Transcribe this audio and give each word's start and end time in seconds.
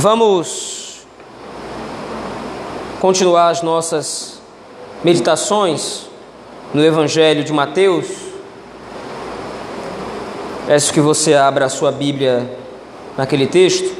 Vamos 0.00 1.04
continuar 3.00 3.48
as 3.48 3.62
nossas 3.62 4.40
meditações 5.02 6.06
no 6.72 6.84
Evangelho 6.84 7.42
de 7.42 7.52
Mateus. 7.52 8.06
Peço 10.68 10.92
que 10.92 11.00
você 11.00 11.34
abra 11.34 11.64
a 11.64 11.68
sua 11.68 11.90
Bíblia 11.90 12.48
naquele 13.16 13.48
texto. 13.48 13.92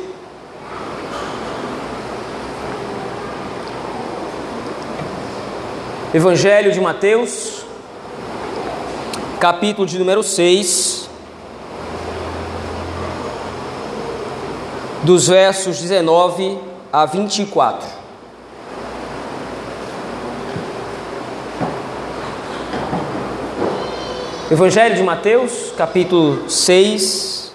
Evangelho 6.15 6.71
de 6.71 6.81
Mateus, 6.81 7.65
capítulo 9.41 9.85
de 9.85 9.99
número 9.99 10.23
6, 10.23 10.98
dos 15.09 15.27
versos 15.27 15.79
19 15.79 16.59
a 16.93 17.07
24. 17.07 17.89
Evangelho 24.51 24.97
de 24.97 25.03
Mateus, 25.03 25.73
capítulo 25.79 26.51
6. 26.51 27.55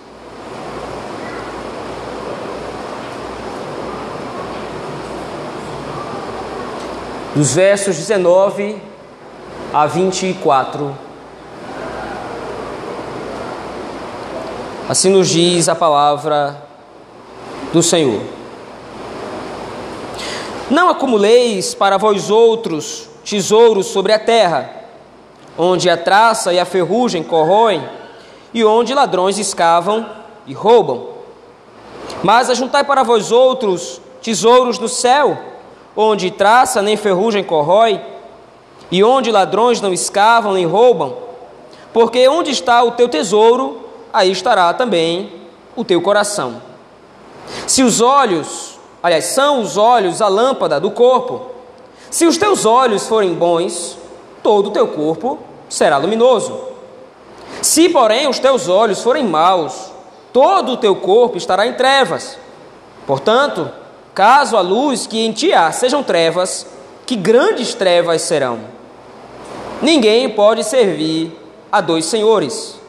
Dos 7.36 7.54
versos 7.54 7.98
19 7.98 8.82
a 9.72 9.86
24. 9.86 10.98
Assim 14.90 15.12
nos 15.12 15.30
diz 15.30 15.70
a 15.70 15.76
palavra 15.76 16.63
do 17.74 17.82
Senhor. 17.82 18.22
Não 20.70 20.90
acumuleis 20.90 21.74
para 21.74 21.98
vós 21.98 22.30
outros 22.30 23.10
tesouros 23.26 23.88
sobre 23.88 24.14
a 24.14 24.20
terra, 24.20 24.70
onde 25.58 25.90
a 25.90 25.98
traça 25.98 26.54
e 26.54 26.60
a 26.60 26.66
ferrugem 26.66 27.24
corroem, 27.24 27.84
e 28.54 28.64
onde 28.64 28.94
ladrões 28.94 29.40
escavam 29.40 30.06
e 30.46 30.54
roubam. 30.54 31.10
Mas 32.22 32.50
ajuntai 32.50 32.84
para 32.84 33.02
vós 33.02 33.32
outros 33.32 34.00
tesouros 34.22 34.78
no 34.78 34.88
céu, 34.88 35.38
onde 35.96 36.30
traça 36.30 36.82
nem 36.82 36.96
ferrugem 36.96 37.44
corrói, 37.44 38.00
e 38.92 39.04
onde 39.04 39.32
ladrões 39.32 39.82
não 39.82 39.92
escavam 39.92 40.54
nem 40.54 40.66
roubam. 40.66 41.18
Porque 41.92 42.28
onde 42.28 42.52
está 42.52 42.84
o 42.84 42.92
teu 42.92 43.10
tesouro, 43.10 43.82
aí 44.12 44.32
estará 44.32 44.72
também 44.74 45.42
o 45.76 45.84
teu 45.84 46.02
coração. 46.02 46.73
Se 47.68 47.84
os 47.84 48.02
olhos, 48.02 48.80
aliás, 49.02 49.26
são 49.26 49.62
os 49.62 49.78
olhos 49.78 50.22
a 50.22 50.28
lâmpada 50.28 50.80
do 50.80 50.92
corpo, 50.92 51.54
se 52.10 52.26
os 52.26 52.38
teus 52.38 52.66
olhos 52.66 53.08
forem 53.08 53.34
bons, 53.34 53.98
todo 54.44 54.68
o 54.68 54.72
teu 54.72 54.88
corpo 54.88 55.40
será 55.68 55.98
luminoso. 55.98 56.60
Se, 57.62 57.90
porém, 57.90 58.28
os 58.28 58.40
teus 58.40 58.68
olhos 58.68 59.02
forem 59.02 59.24
maus, 59.24 59.92
todo 60.32 60.74
o 60.74 60.78
teu 60.78 60.96
corpo 60.96 61.38
estará 61.38 61.66
em 61.66 61.74
trevas. 61.74 62.38
Portanto, 63.08 63.72
caso 64.14 64.56
a 64.56 64.62
luz 64.62 65.08
que 65.08 65.26
em 65.26 65.32
ti 65.32 65.54
há 65.54 65.72
sejam 65.72 66.04
trevas, 66.04 66.68
que 67.06 67.16
grandes 67.16 67.74
trevas 67.74 68.22
serão. 68.22 68.60
Ninguém 69.82 70.30
pode 70.30 70.64
servir 70.64 71.38
a 71.72 71.82
dois 71.82 72.06
senhores, 72.06 72.80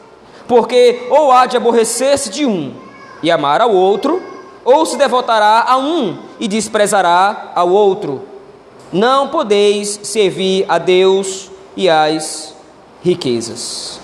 porque 0.47 1.07
ou 1.09 1.31
há 1.31 1.45
de 1.45 1.57
aborrecer-se 1.57 2.29
de 2.29 2.45
um 2.45 2.73
e 3.23 3.31
amar 3.31 3.59
ao 3.59 3.71
outro, 3.73 4.21
ou 4.65 4.83
se 4.83 4.97
devotará 4.97 5.63
a 5.67 5.77
um 5.77 6.17
e 6.39 6.47
desprezará 6.47 7.51
ao 7.53 7.69
outro. 7.69 8.23
Não 8.91 9.27
podeis 9.27 9.99
servir 10.01 10.65
a 10.67 10.79
Deus 10.79 11.51
e 11.77 11.87
às 11.87 12.55
riquezas. 13.03 13.99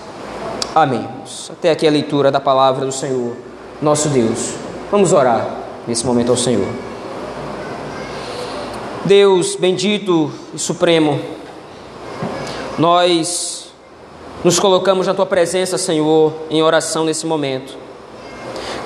Amém. 0.72 1.06
Até 1.50 1.72
aqui 1.72 1.86
a 1.86 1.90
leitura 1.90 2.30
da 2.30 2.40
palavra 2.40 2.86
do 2.86 2.92
Senhor, 2.92 3.36
nosso 3.80 4.08
Deus. 4.08 4.54
Vamos 4.90 5.12
orar 5.12 5.46
nesse 5.86 6.06
momento 6.06 6.30
ao 6.30 6.36
Senhor. 6.36 6.68
Deus 9.04 9.56
bendito 9.56 10.30
e 10.54 10.58
supremo, 10.58 11.20
nós 12.78 13.72
nos 14.44 14.60
colocamos 14.60 15.08
na 15.08 15.14
tua 15.14 15.26
presença, 15.26 15.76
Senhor, 15.76 16.32
em 16.48 16.62
oração 16.62 17.04
nesse 17.04 17.26
momento 17.26 17.81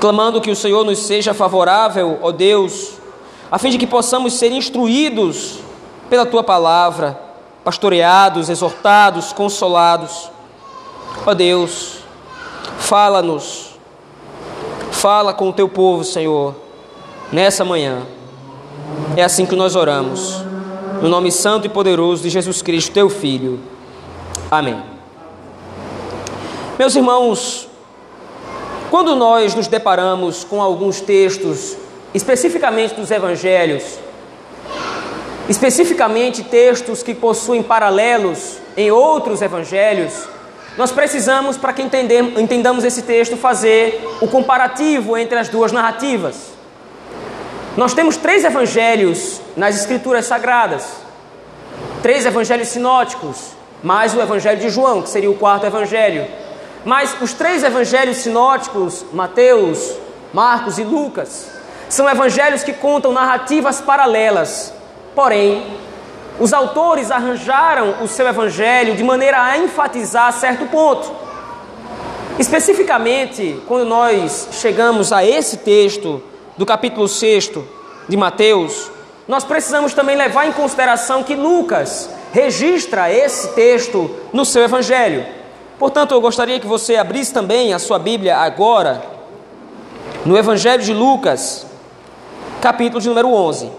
clamando 0.00 0.40
que 0.40 0.50
o 0.50 0.56
Senhor 0.56 0.84
nos 0.84 0.98
seja 1.00 1.32
favorável, 1.32 2.18
ó 2.22 2.30
Deus, 2.30 2.94
a 3.50 3.58
fim 3.58 3.70
de 3.70 3.78
que 3.78 3.86
possamos 3.86 4.34
ser 4.34 4.52
instruídos 4.52 5.58
pela 6.10 6.26
tua 6.26 6.42
palavra, 6.42 7.18
pastoreados, 7.64 8.48
exortados, 8.48 9.32
consolados. 9.32 10.30
Ó 11.24 11.34
Deus, 11.34 11.98
fala-nos, 12.78 13.78
fala 14.90 15.32
com 15.32 15.48
o 15.48 15.52
teu 15.52 15.68
povo, 15.68 16.04
Senhor, 16.04 16.54
nessa 17.32 17.64
manhã. 17.64 18.02
É 19.16 19.22
assim 19.22 19.46
que 19.46 19.56
nós 19.56 19.74
oramos, 19.74 20.44
no 21.02 21.08
nome 21.08 21.32
santo 21.32 21.66
e 21.66 21.70
poderoso 21.70 22.22
de 22.22 22.30
Jesus 22.30 22.62
Cristo, 22.62 22.92
teu 22.92 23.08
Filho. 23.08 23.60
Amém. 24.50 24.80
Meus 26.78 26.94
irmãos, 26.94 27.68
quando 28.96 29.14
nós 29.14 29.54
nos 29.54 29.66
deparamos 29.66 30.42
com 30.42 30.62
alguns 30.62 31.02
textos, 31.02 31.76
especificamente 32.14 32.94
dos 32.94 33.10
evangelhos, 33.10 33.98
especificamente 35.50 36.42
textos 36.42 37.02
que 37.02 37.14
possuem 37.14 37.62
paralelos 37.62 38.56
em 38.74 38.90
outros 38.90 39.42
evangelhos, 39.42 40.26
nós 40.78 40.92
precisamos, 40.92 41.58
para 41.58 41.74
que 41.74 41.82
entendamos 41.82 42.84
esse 42.84 43.02
texto, 43.02 43.36
fazer 43.36 44.02
o 44.22 44.28
comparativo 44.28 45.14
entre 45.18 45.36
as 45.38 45.50
duas 45.50 45.72
narrativas. 45.72 46.54
Nós 47.76 47.92
temos 47.92 48.16
três 48.16 48.44
evangelhos 48.44 49.42
nas 49.54 49.76
Escrituras 49.78 50.24
Sagradas, 50.24 50.86
três 52.02 52.24
evangelhos 52.24 52.68
sinóticos, 52.68 53.50
mais 53.82 54.14
o 54.14 54.22
evangelho 54.22 54.58
de 54.58 54.70
João, 54.70 55.02
que 55.02 55.10
seria 55.10 55.30
o 55.30 55.34
quarto 55.34 55.66
evangelho. 55.66 56.45
Mas 56.86 57.20
os 57.20 57.32
três 57.32 57.64
evangelhos 57.64 58.19
sinóticos, 58.19 59.04
Mateus, 59.12 59.98
Marcos 60.32 60.78
e 60.78 60.84
Lucas, 60.84 61.48
são 61.88 62.08
evangelhos 62.08 62.62
que 62.62 62.72
contam 62.72 63.12
narrativas 63.12 63.80
paralelas. 63.80 64.72
Porém, 65.12 65.66
os 66.38 66.52
autores 66.52 67.10
arranjaram 67.10 67.96
o 68.04 68.06
seu 68.06 68.28
evangelho 68.28 68.94
de 68.94 69.02
maneira 69.02 69.42
a 69.42 69.58
enfatizar 69.58 70.32
certo 70.32 70.64
ponto. 70.66 71.10
Especificamente, 72.38 73.60
quando 73.66 73.84
nós 73.84 74.50
chegamos 74.52 75.12
a 75.12 75.25
esse 75.25 75.56
texto 75.56 76.22
do 76.56 76.64
capítulo 76.64 77.08
6 77.08 77.50
de 78.08 78.16
Mateus, 78.16 78.92
nós 79.26 79.42
precisamos 79.42 79.92
também 79.92 80.14
levar 80.14 80.46
em 80.46 80.52
consideração 80.52 81.25
que 81.25 81.34
Lucas 81.34 82.08
registra 82.32 83.10
esse 83.12 83.48
texto 83.54 84.08
no 84.32 84.44
seu 84.44 84.62
evangelho. 84.62 85.34
Portanto, 85.78 86.12
eu 86.12 86.20
gostaria 86.20 86.59
que 86.59 86.66
você 86.66 86.97
abrisse 86.97 87.32
também 87.32 87.75
a 87.75 87.78
sua 87.78 87.98
Bíblia 87.98 88.38
agora 88.38 89.03
no 90.25 90.37
Evangelho 90.37 90.82
de 90.82 90.94
Lucas, 90.94 91.66
capítulo 92.60 93.00
de 93.00 93.09
número 93.09 93.32
11. 93.32 93.70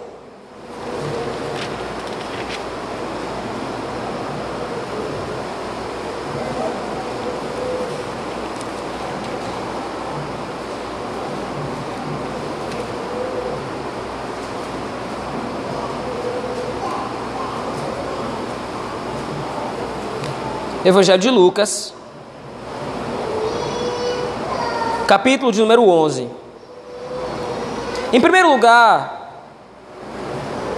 Evangelho 20.87 21.19
de 21.19 21.29
Lucas, 21.29 21.93
capítulo 25.05 25.51
de 25.51 25.59
número 25.59 25.85
11. 25.85 26.29
Em 28.13 28.21
primeiro 28.21 28.49
lugar, 28.49 29.43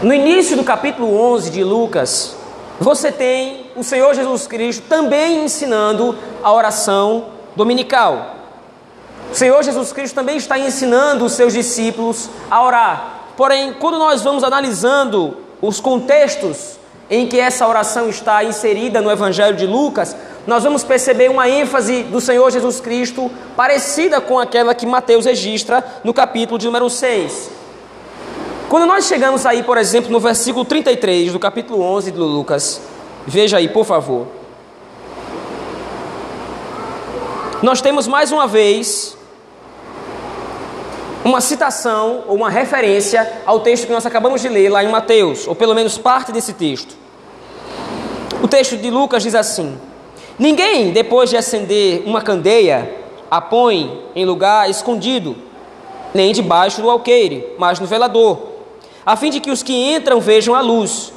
no 0.01 0.11
início 0.11 0.57
do 0.57 0.63
capítulo 0.63 1.15
11 1.15 1.51
de 1.51 1.63
Lucas, 1.63 2.35
você 2.79 3.11
tem 3.11 3.67
o 3.75 3.83
Senhor 3.83 4.15
Jesus 4.15 4.47
Cristo 4.47 4.87
também 4.89 5.43
ensinando 5.43 6.17
a 6.41 6.51
oração 6.51 7.25
dominical. 7.55 8.35
O 9.31 9.35
Senhor 9.35 9.61
Jesus 9.61 9.93
Cristo 9.93 10.15
também 10.15 10.37
está 10.37 10.57
ensinando 10.57 11.23
os 11.23 11.33
seus 11.33 11.53
discípulos 11.53 12.31
a 12.49 12.63
orar. 12.63 13.19
Porém, 13.37 13.73
quando 13.73 13.99
nós 13.99 14.23
vamos 14.23 14.43
analisando 14.43 15.37
os 15.61 15.79
contextos 15.79 16.78
em 17.09 17.25
que 17.27 17.39
essa 17.39 17.67
oração 17.67 18.07
está 18.09 18.43
inserida 18.43 19.01
no 19.01 19.09
Evangelho 19.09 19.55
de 19.55 19.65
Lucas, 19.65 20.15
nós 20.45 20.63
vamos 20.63 20.83
perceber 20.83 21.29
uma 21.29 21.49
ênfase 21.49 22.03
do 22.03 22.21
Senhor 22.21 22.49
Jesus 22.51 22.79
Cristo 22.79 23.31
parecida 23.55 24.21
com 24.21 24.37
aquela 24.37 24.75
que 24.75 24.85
Mateus 24.85 25.25
registra 25.25 25.83
no 26.03 26.13
capítulo 26.13 26.59
de 26.59 26.65
número 26.67 26.89
6. 26.89 27.49
Quando 28.69 28.85
nós 28.85 29.05
chegamos 29.05 29.45
aí, 29.47 29.63
por 29.63 29.77
exemplo, 29.77 30.11
no 30.11 30.19
versículo 30.19 30.63
33 30.63 31.33
do 31.33 31.39
capítulo 31.39 31.81
11 31.81 32.11
do 32.11 32.23
Lucas, 32.23 32.79
veja 33.25 33.57
aí, 33.57 33.67
por 33.67 33.83
favor. 33.85 34.27
Nós 37.63 37.81
temos 37.81 38.07
mais 38.07 38.31
uma 38.31 38.45
vez 38.45 39.08
uma 41.29 41.41
citação 41.41 42.23
ou 42.27 42.35
uma 42.35 42.49
referência 42.49 43.41
ao 43.45 43.59
texto 43.59 43.85
que 43.85 43.93
nós 43.93 44.05
acabamos 44.05 44.41
de 44.41 44.49
ler 44.49 44.69
lá 44.69 44.83
em 44.83 44.89
Mateus, 44.89 45.47
ou 45.47 45.55
pelo 45.55 45.75
menos 45.75 45.97
parte 45.97 46.31
desse 46.31 46.53
texto. 46.53 46.97
O 48.41 48.47
texto 48.47 48.75
de 48.75 48.89
Lucas 48.89 49.21
diz 49.21 49.35
assim: 49.35 49.77
Ninguém, 50.37 50.91
depois 50.91 51.29
de 51.29 51.37
acender 51.37 52.03
uma 52.05 52.21
candeia, 52.21 52.97
a 53.29 53.39
põe 53.39 54.05
em 54.15 54.25
lugar 54.25 54.69
escondido, 54.69 55.35
nem 56.13 56.33
debaixo 56.33 56.81
do 56.81 56.89
alqueire, 56.89 57.53
mas 57.59 57.79
no 57.79 57.85
velador, 57.85 58.39
a 59.05 59.15
fim 59.15 59.29
de 59.29 59.39
que 59.39 59.51
os 59.51 59.61
que 59.61 59.93
entram 59.93 60.19
vejam 60.19 60.55
a 60.55 60.61
luz. 60.61 61.13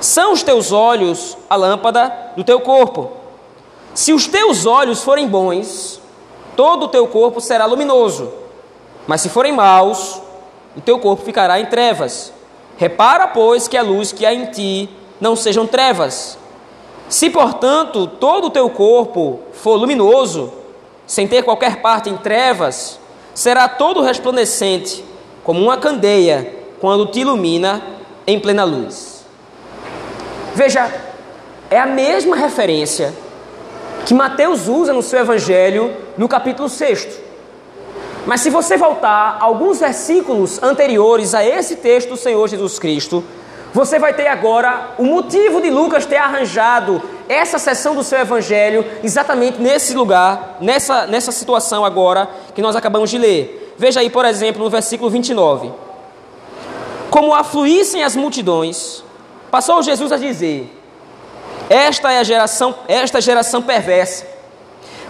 São 0.00 0.32
os 0.32 0.42
teus 0.42 0.72
olhos 0.72 1.36
a 1.48 1.56
lâmpada 1.56 2.32
do 2.36 2.42
teu 2.44 2.60
corpo. 2.60 3.12
Se 3.94 4.12
os 4.12 4.26
teus 4.26 4.64
olhos 4.64 5.02
forem 5.02 5.28
bons, 5.28 6.00
todo 6.56 6.84
o 6.84 6.88
teu 6.88 7.06
corpo 7.06 7.40
será 7.40 7.66
luminoso. 7.66 8.40
Mas 9.06 9.20
se 9.20 9.28
forem 9.28 9.52
maus, 9.52 10.20
o 10.76 10.80
teu 10.80 10.98
corpo 10.98 11.24
ficará 11.24 11.60
em 11.60 11.66
trevas. 11.66 12.32
Repara, 12.76 13.28
pois, 13.28 13.68
que 13.68 13.76
a 13.76 13.82
luz 13.82 14.12
que 14.12 14.24
há 14.24 14.32
em 14.32 14.46
ti 14.46 14.88
não 15.20 15.36
sejam 15.36 15.66
trevas. 15.66 16.38
Se, 17.08 17.28
portanto, 17.28 18.06
todo 18.06 18.46
o 18.46 18.50
teu 18.50 18.70
corpo 18.70 19.40
for 19.52 19.76
luminoso, 19.76 20.52
sem 21.06 21.26
ter 21.26 21.42
qualquer 21.42 21.82
parte 21.82 22.08
em 22.08 22.16
trevas, 22.16 22.98
será 23.34 23.68
todo 23.68 24.00
resplandecente, 24.00 25.04
como 25.42 25.60
uma 25.60 25.76
candeia, 25.76 26.56
quando 26.80 27.06
te 27.06 27.20
ilumina 27.20 27.82
em 28.26 28.38
plena 28.38 28.64
luz. 28.64 29.24
Veja, 30.54 30.90
é 31.70 31.78
a 31.78 31.86
mesma 31.86 32.36
referência 32.36 33.12
que 34.06 34.14
Mateus 34.14 34.68
usa 34.68 34.92
no 34.92 35.02
seu 35.02 35.20
evangelho 35.20 35.94
no 36.16 36.28
capítulo 36.28 36.68
6. 36.68 37.20
Mas 38.26 38.40
se 38.42 38.50
você 38.50 38.76
voltar 38.76 39.38
alguns 39.40 39.80
versículos 39.80 40.62
anteriores 40.62 41.34
a 41.34 41.44
esse 41.44 41.76
texto 41.76 42.10
do 42.10 42.16
Senhor 42.16 42.46
Jesus 42.48 42.78
Cristo, 42.78 43.24
você 43.72 43.98
vai 43.98 44.12
ter 44.12 44.26
agora 44.26 44.94
o 44.98 45.04
motivo 45.04 45.60
de 45.60 45.70
Lucas 45.70 46.04
ter 46.04 46.16
arranjado 46.16 47.00
essa 47.28 47.58
seção 47.58 47.94
do 47.94 48.02
seu 48.02 48.18
evangelho 48.18 48.84
exatamente 49.02 49.60
nesse 49.60 49.94
lugar, 49.94 50.56
nessa, 50.60 51.06
nessa 51.06 51.30
situação 51.30 51.84
agora 51.84 52.28
que 52.54 52.60
nós 52.60 52.74
acabamos 52.74 53.10
de 53.10 53.18
ler. 53.18 53.74
Veja 53.78 54.00
aí, 54.00 54.10
por 54.10 54.24
exemplo, 54.24 54.62
no 54.62 54.68
versículo 54.68 55.08
29. 55.08 55.72
Como 57.10 57.34
afluíssem 57.34 58.02
as 58.02 58.16
multidões, 58.16 59.02
passou 59.50 59.82
Jesus 59.82 60.12
a 60.12 60.16
dizer: 60.16 60.76
Esta 61.68 62.12
é 62.12 62.18
a 62.18 62.24
geração, 62.24 62.74
esta 62.88 63.20
geração 63.20 63.62
perversa. 63.62 64.26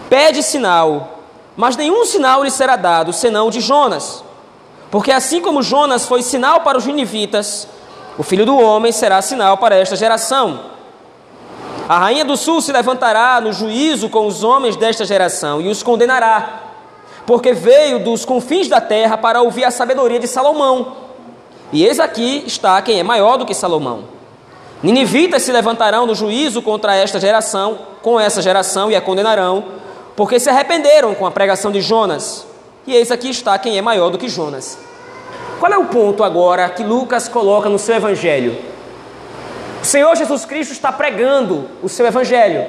Pede 0.07 0.43
sinal, 0.43 1.20
mas 1.55 1.75
nenhum 1.75 2.05
sinal 2.05 2.43
lhe 2.43 2.51
será 2.51 2.75
dado, 2.75 3.11
senão 3.11 3.47
o 3.47 3.51
de 3.51 3.61
Jonas. 3.61 4.23
Porque 4.89 5.11
assim 5.11 5.41
como 5.41 5.61
Jonas 5.61 6.05
foi 6.05 6.21
sinal 6.21 6.61
para 6.61 6.77
os 6.77 6.85
ninivitas, 6.85 7.67
o 8.17 8.23
filho 8.23 8.45
do 8.45 8.57
homem 8.57 8.91
será 8.91 9.21
sinal 9.21 9.57
para 9.57 9.75
esta 9.75 9.95
geração. 9.95 10.71
A 11.87 11.97
rainha 11.97 12.23
do 12.23 12.37
sul 12.37 12.61
se 12.61 12.71
levantará 12.71 13.41
no 13.41 13.51
juízo 13.51 14.09
com 14.09 14.27
os 14.27 14.43
homens 14.43 14.75
desta 14.75 15.05
geração 15.05 15.61
e 15.61 15.67
os 15.67 15.83
condenará, 15.83 16.61
porque 17.25 17.53
veio 17.53 18.03
dos 18.03 18.25
confins 18.25 18.67
da 18.67 18.79
terra 18.79 19.17
para 19.17 19.41
ouvir 19.41 19.65
a 19.65 19.71
sabedoria 19.71 20.19
de 20.19 20.27
Salomão. 20.27 20.95
E 21.71 21.85
eis 21.85 21.99
aqui 21.99 22.43
está 22.45 22.81
quem 22.81 22.99
é 22.99 23.03
maior 23.03 23.37
do 23.37 23.45
que 23.45 23.53
Salomão. 23.53 24.05
Ninivitas 24.83 25.43
se 25.43 25.51
levantarão 25.51 26.05
no 26.05 26.15
juízo 26.15 26.61
contra 26.61 26.95
esta 26.95 27.19
geração, 27.19 27.79
com 28.01 28.19
essa 28.19 28.41
geração 28.41 28.89
e 28.89 28.95
a 28.95 29.01
condenarão, 29.01 29.63
porque 30.21 30.39
se 30.39 30.51
arrependeram 30.51 31.15
com 31.15 31.25
a 31.25 31.31
pregação 31.31 31.71
de 31.71 31.81
Jonas. 31.81 32.45
E 32.85 32.93
eis 32.93 33.09
aqui 33.09 33.31
está 33.31 33.57
quem 33.57 33.79
é 33.79 33.81
maior 33.81 34.11
do 34.11 34.19
que 34.19 34.29
Jonas. 34.29 34.77
Qual 35.59 35.73
é 35.73 35.79
o 35.79 35.85
ponto 35.85 36.23
agora 36.23 36.69
que 36.69 36.83
Lucas 36.83 37.27
coloca 37.27 37.67
no 37.69 37.79
seu 37.79 37.95
evangelho? 37.95 38.55
O 39.81 39.83
Senhor 39.83 40.15
Jesus 40.15 40.45
Cristo 40.45 40.73
está 40.73 40.91
pregando 40.91 41.67
o 41.81 41.89
seu 41.89 42.05
evangelho. 42.05 42.67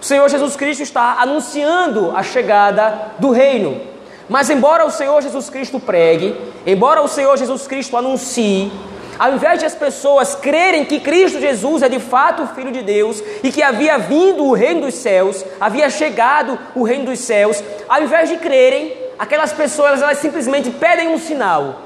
O 0.00 0.04
Senhor 0.04 0.28
Jesus 0.28 0.54
Cristo 0.54 0.84
está 0.84 1.16
anunciando 1.18 2.12
a 2.14 2.22
chegada 2.22 3.14
do 3.18 3.32
reino. 3.32 3.80
Mas 4.28 4.48
embora 4.48 4.86
o 4.86 4.90
Senhor 4.92 5.20
Jesus 5.20 5.50
Cristo 5.50 5.80
pregue, 5.80 6.36
embora 6.64 7.02
o 7.02 7.08
Senhor 7.08 7.36
Jesus 7.36 7.66
Cristo 7.66 7.96
anuncie, 7.96 8.70
ao 9.18 9.34
invés 9.34 9.58
de 9.58 9.66
as 9.66 9.74
pessoas 9.74 10.34
crerem 10.34 10.84
que 10.84 11.00
Cristo 11.00 11.40
Jesus 11.40 11.82
é 11.82 11.88
de 11.88 12.00
fato 12.00 12.42
o 12.42 12.48
Filho 12.48 12.72
de 12.72 12.82
Deus 12.82 13.22
e 13.42 13.50
que 13.50 13.62
havia 13.62 13.98
vindo 13.98 14.44
o 14.44 14.52
reino 14.52 14.82
dos 14.82 14.94
céus, 14.94 15.44
havia 15.60 15.88
chegado 15.90 16.58
o 16.74 16.82
reino 16.82 17.06
dos 17.06 17.20
céus, 17.20 17.62
ao 17.88 18.02
invés 18.02 18.28
de 18.28 18.36
crerem, 18.36 18.92
aquelas 19.18 19.52
pessoas 19.52 20.02
elas 20.02 20.18
simplesmente 20.18 20.70
pedem 20.70 21.08
um 21.08 21.18
sinal. 21.18 21.82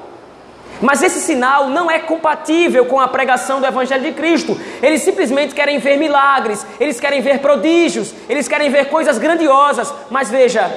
Mas 0.81 1.03
esse 1.03 1.21
sinal 1.21 1.69
não 1.69 1.91
é 1.91 1.99
compatível 1.99 2.87
com 2.87 2.99
a 2.99 3.06
pregação 3.06 3.61
do 3.61 3.67
Evangelho 3.67 4.03
de 4.03 4.12
Cristo. 4.12 4.59
Eles 4.83 5.03
simplesmente 5.03 5.55
querem 5.55 5.79
ver 5.79 5.99
milagres, 5.99 6.67
eles 6.79 6.99
querem 6.99 7.21
ver 7.21 7.41
prodígios, 7.41 8.15
eles 8.29 8.49
querem 8.49 8.71
ver 8.71 8.87
coisas 8.88 9.19
grandiosas. 9.19 9.93
Mas 10.11 10.31
veja, 10.31 10.73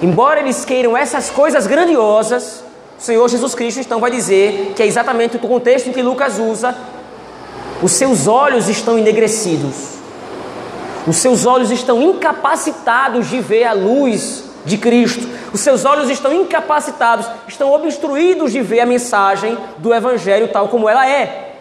embora 0.00 0.40
eles 0.40 0.64
queiram 0.64 0.96
essas 0.96 1.28
coisas 1.28 1.66
grandiosas, 1.66 2.63
o 2.98 3.02
Senhor 3.02 3.28
Jesus 3.28 3.54
Cristo 3.54 3.80
então 3.80 4.00
vai 4.00 4.10
dizer 4.10 4.72
que 4.74 4.82
é 4.82 4.86
exatamente 4.86 5.36
o 5.36 5.40
contexto 5.40 5.88
em 5.88 5.92
que 5.92 6.02
Lucas 6.02 6.38
usa: 6.38 6.74
os 7.82 7.92
seus 7.92 8.26
olhos 8.26 8.68
estão 8.68 8.98
enegrecidos, 8.98 9.74
os 11.06 11.16
seus 11.16 11.44
olhos 11.44 11.70
estão 11.70 12.00
incapacitados 12.00 13.28
de 13.28 13.40
ver 13.40 13.64
a 13.64 13.72
luz 13.72 14.44
de 14.64 14.78
Cristo, 14.78 15.28
os 15.52 15.60
seus 15.60 15.84
olhos 15.84 16.08
estão 16.08 16.32
incapacitados, 16.32 17.26
estão 17.46 17.72
obstruídos 17.72 18.52
de 18.52 18.62
ver 18.62 18.80
a 18.80 18.86
mensagem 18.86 19.58
do 19.78 19.92
Evangelho 19.92 20.48
tal 20.48 20.68
como 20.68 20.88
ela 20.88 21.08
é. 21.08 21.52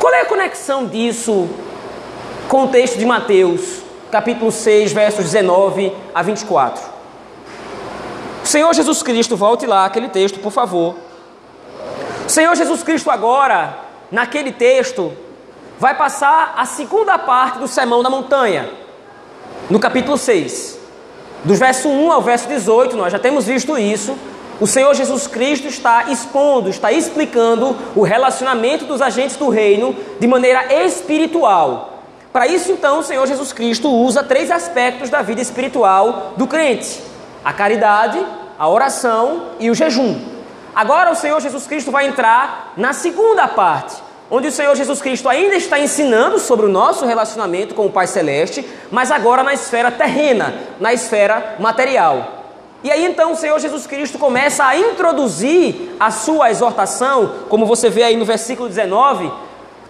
Qual 0.00 0.12
é 0.12 0.22
a 0.22 0.24
conexão 0.24 0.86
disso 0.86 1.48
com 2.48 2.64
o 2.64 2.68
texto 2.68 2.98
de 2.98 3.04
Mateus, 3.04 3.82
capítulo 4.10 4.50
6, 4.50 4.92
versos 4.92 5.26
19 5.26 5.92
a 6.14 6.22
24? 6.22 6.99
Senhor 8.50 8.74
Jesus 8.74 9.00
Cristo, 9.00 9.36
volte 9.36 9.64
lá 9.64 9.84
aquele 9.84 10.08
texto, 10.08 10.40
por 10.40 10.50
favor. 10.50 10.96
Senhor 12.26 12.52
Jesus 12.56 12.82
Cristo 12.82 13.08
agora, 13.08 13.78
naquele 14.10 14.50
texto, 14.50 15.12
vai 15.78 15.96
passar 15.96 16.54
a 16.56 16.64
segunda 16.64 17.16
parte 17.16 17.60
do 17.60 17.68
Sermão 17.68 18.02
da 18.02 18.10
Montanha, 18.10 18.68
no 19.70 19.78
capítulo 19.78 20.18
6. 20.18 20.80
Do 21.44 21.54
verso 21.54 21.88
1 21.88 22.10
ao 22.10 22.20
verso 22.22 22.48
18, 22.48 22.96
nós 22.96 23.12
já 23.12 23.20
temos 23.20 23.46
visto 23.46 23.78
isso. 23.78 24.18
O 24.60 24.66
Senhor 24.66 24.92
Jesus 24.96 25.28
Cristo 25.28 25.68
está 25.68 26.10
expondo, 26.10 26.68
está 26.68 26.90
explicando 26.90 27.76
o 27.94 28.02
relacionamento 28.02 28.84
dos 28.84 29.00
agentes 29.00 29.36
do 29.36 29.48
reino 29.48 29.94
de 30.18 30.26
maneira 30.26 30.74
espiritual. 30.74 32.02
Para 32.32 32.48
isso, 32.48 32.72
então, 32.72 32.98
o 32.98 33.04
Senhor 33.04 33.24
Jesus 33.28 33.52
Cristo 33.52 33.88
usa 33.88 34.24
três 34.24 34.50
aspectos 34.50 35.08
da 35.08 35.22
vida 35.22 35.40
espiritual 35.40 36.32
do 36.36 36.48
crente: 36.48 37.00
a 37.44 37.52
caridade, 37.52 38.18
a 38.60 38.68
oração 38.68 39.52
e 39.58 39.70
o 39.70 39.74
jejum. 39.74 40.20
Agora 40.74 41.10
o 41.10 41.14
Senhor 41.14 41.40
Jesus 41.40 41.66
Cristo 41.66 41.90
vai 41.90 42.06
entrar 42.06 42.74
na 42.76 42.92
segunda 42.92 43.48
parte, 43.48 43.96
onde 44.30 44.48
o 44.48 44.52
Senhor 44.52 44.76
Jesus 44.76 45.00
Cristo 45.00 45.30
ainda 45.30 45.56
está 45.56 45.80
ensinando 45.80 46.38
sobre 46.38 46.66
o 46.66 46.68
nosso 46.68 47.06
relacionamento 47.06 47.74
com 47.74 47.86
o 47.86 47.90
Pai 47.90 48.06
Celeste, 48.06 48.68
mas 48.90 49.10
agora 49.10 49.42
na 49.42 49.54
esfera 49.54 49.90
terrena, 49.90 50.52
na 50.78 50.92
esfera 50.92 51.56
material. 51.58 52.44
E 52.84 52.90
aí 52.90 53.02
então 53.06 53.32
o 53.32 53.36
Senhor 53.36 53.58
Jesus 53.58 53.86
Cristo 53.86 54.18
começa 54.18 54.62
a 54.62 54.76
introduzir 54.76 55.96
a 55.98 56.10
sua 56.10 56.50
exortação, 56.50 57.36
como 57.48 57.64
você 57.64 57.88
vê 57.88 58.02
aí 58.02 58.16
no 58.16 58.26
versículo 58.26 58.68
19, 58.68 59.32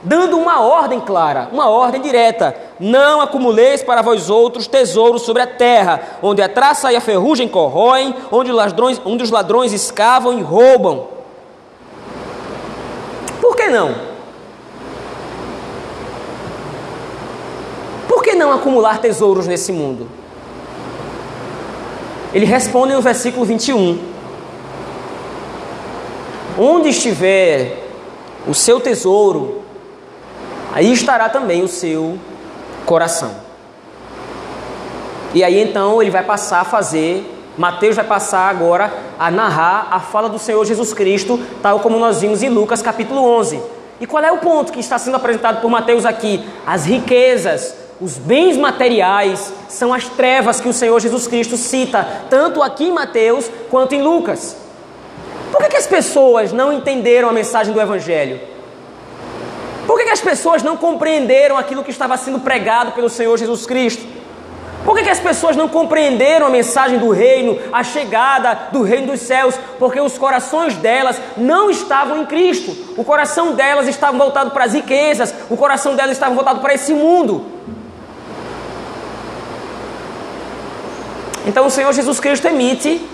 dando 0.03 0.39
uma 0.39 0.61
ordem 0.61 1.01
clara, 1.01 1.49
uma 1.53 1.69
ordem 1.69 2.01
direta: 2.01 2.55
Não 2.79 3.21
acumuleis 3.21 3.83
para 3.83 4.03
vós 4.03 4.31
outros 4.31 4.67
tesouros 4.67 5.23
sobre 5.23 5.43
a 5.43 5.47
terra, 5.47 6.19
onde 6.23 6.43
a 6.43 6.49
traça 6.49 6.93
e 6.93 6.97
a 6.97 7.01
ferrugem 7.01 7.49
corroem, 7.49 8.15
onde 8.31 8.51
os 8.51 8.57
ladrões, 8.57 9.01
onde 9.05 9.25
os 9.25 9.31
ladrões 9.31 9.73
escavam 9.73 10.39
e 10.39 10.43
roubam. 10.43 11.09
Por 13.41 13.57
que 13.57 13.69
não? 13.69 13.95
Por 18.09 18.23
que 18.23 18.35
não 18.35 18.53
acumular 18.53 18.99
tesouros 18.99 19.47
nesse 19.47 19.73
mundo? 19.73 20.09
Ele 22.33 22.47
responde 22.47 22.95
no 22.95 23.03
versículo 23.03 23.45
21. 23.45 23.99
Onde 26.59 26.91
estiver 26.91 27.89
o 28.47 28.55
seu 28.55 28.79
tesouro, 28.81 29.60
aí 30.73 30.93
estará 30.93 31.29
também 31.29 31.63
o 31.63 31.69
seu 31.69 32.19
coração. 32.87 33.33
E 35.33 35.45
aí 35.45 35.61
então 35.61 36.01
ele 36.01 36.11
vai 36.11 36.25
passar 36.25 36.61
a 36.61 36.65
fazer 36.65 37.37
Mateus 37.61 37.97
vai 37.97 38.05
passar 38.07 38.49
agora 38.49 38.91
a 39.19 39.31
narrar 39.31 39.89
a 39.91 40.01
fala 40.01 40.31
do 40.31 40.39
Senhor 40.39 40.65
Jesus 40.65 40.95
Cristo, 40.95 41.39
tal 41.63 41.81
como 41.81 41.99
nós 41.99 42.23
vimos 42.23 42.43
em 42.43 42.49
Lucas 42.49 42.81
capítulo 42.81 43.23
11. 43.23 43.61
E 44.01 44.07
qual 44.07 44.25
é 44.25 44.33
o 44.33 44.39
ponto 44.39 44.73
que 44.73 44.81
está 44.81 44.99
sendo 44.99 45.17
apresentado 45.17 45.61
por 45.61 45.71
Mateus 45.71 46.07
aqui? 46.07 46.43
As 46.67 46.87
riquezas, 46.87 47.75
os 48.01 48.17
bens 48.17 48.57
materiais 48.57 49.53
são 49.69 49.93
as 49.93 50.09
trevas 50.09 50.59
que 50.59 50.71
o 50.71 50.73
Senhor 50.73 50.99
Jesus 51.01 51.27
Cristo 51.27 51.59
cita, 51.59 52.07
tanto 52.31 52.63
aqui 52.63 52.85
em 52.85 52.93
Mateus 52.93 53.51
quanto 53.71 53.95
em 53.95 54.01
Lucas. 54.01 54.57
Por 55.53 55.61
que, 55.61 55.69
que 55.69 55.77
as 55.77 55.87
pessoas 55.87 56.53
não 56.53 56.73
entenderam 56.73 57.29
a 57.29 57.33
mensagem 57.33 57.75
do 57.75 57.81
Evangelho? 57.81 58.41
Por 59.91 59.99
que, 59.99 60.05
que 60.05 60.11
as 60.11 60.21
pessoas 60.21 60.63
não 60.63 60.77
compreenderam 60.77 61.57
aquilo 61.57 61.83
que 61.83 61.91
estava 61.91 62.17
sendo 62.17 62.39
pregado 62.39 62.93
pelo 62.93 63.09
Senhor 63.09 63.37
Jesus 63.37 63.67
Cristo? 63.67 64.07
Por 64.85 64.97
que, 64.97 65.03
que, 65.03 65.11
as 65.11 65.19
pessoas 65.19 65.57
não 65.57 65.69
compreenderam 65.69 66.47
a 66.47 66.49
mensagem 66.49 66.97
do 66.97 67.11
reino, 67.11 67.59
a 67.73 67.83
chegada 67.83 68.69
do 68.71 68.83
reino 68.83 69.09
dos 69.09 69.19
céus? 69.19 69.57
Porque 69.81 70.01
os 70.01 70.17
corações 70.17 70.77
delas 70.77 71.21
não 71.37 71.69
estavam 71.69 72.23
em 72.23 72.27
Cristo. 72.27 72.95
O 72.97 73.03
coração 73.03 73.55
delas 73.55 73.89
estava 73.89 74.17
voltado 74.17 74.53
para 74.53 74.63
as 74.63 74.75
riquezas, 74.75 75.35
o 75.51 75.57
coração 75.57 75.97
delas 75.97 76.13
estava 76.13 76.37
voltado 76.37 76.61
para 76.61 76.73
esse 76.73 76.95
mundo. 76.95 77.47
Então 81.45 81.67
o 81.67 81.71
Senhor 81.71 81.93
Jesus 81.93 82.21
Cristo 82.21 82.47
emite 82.47 83.05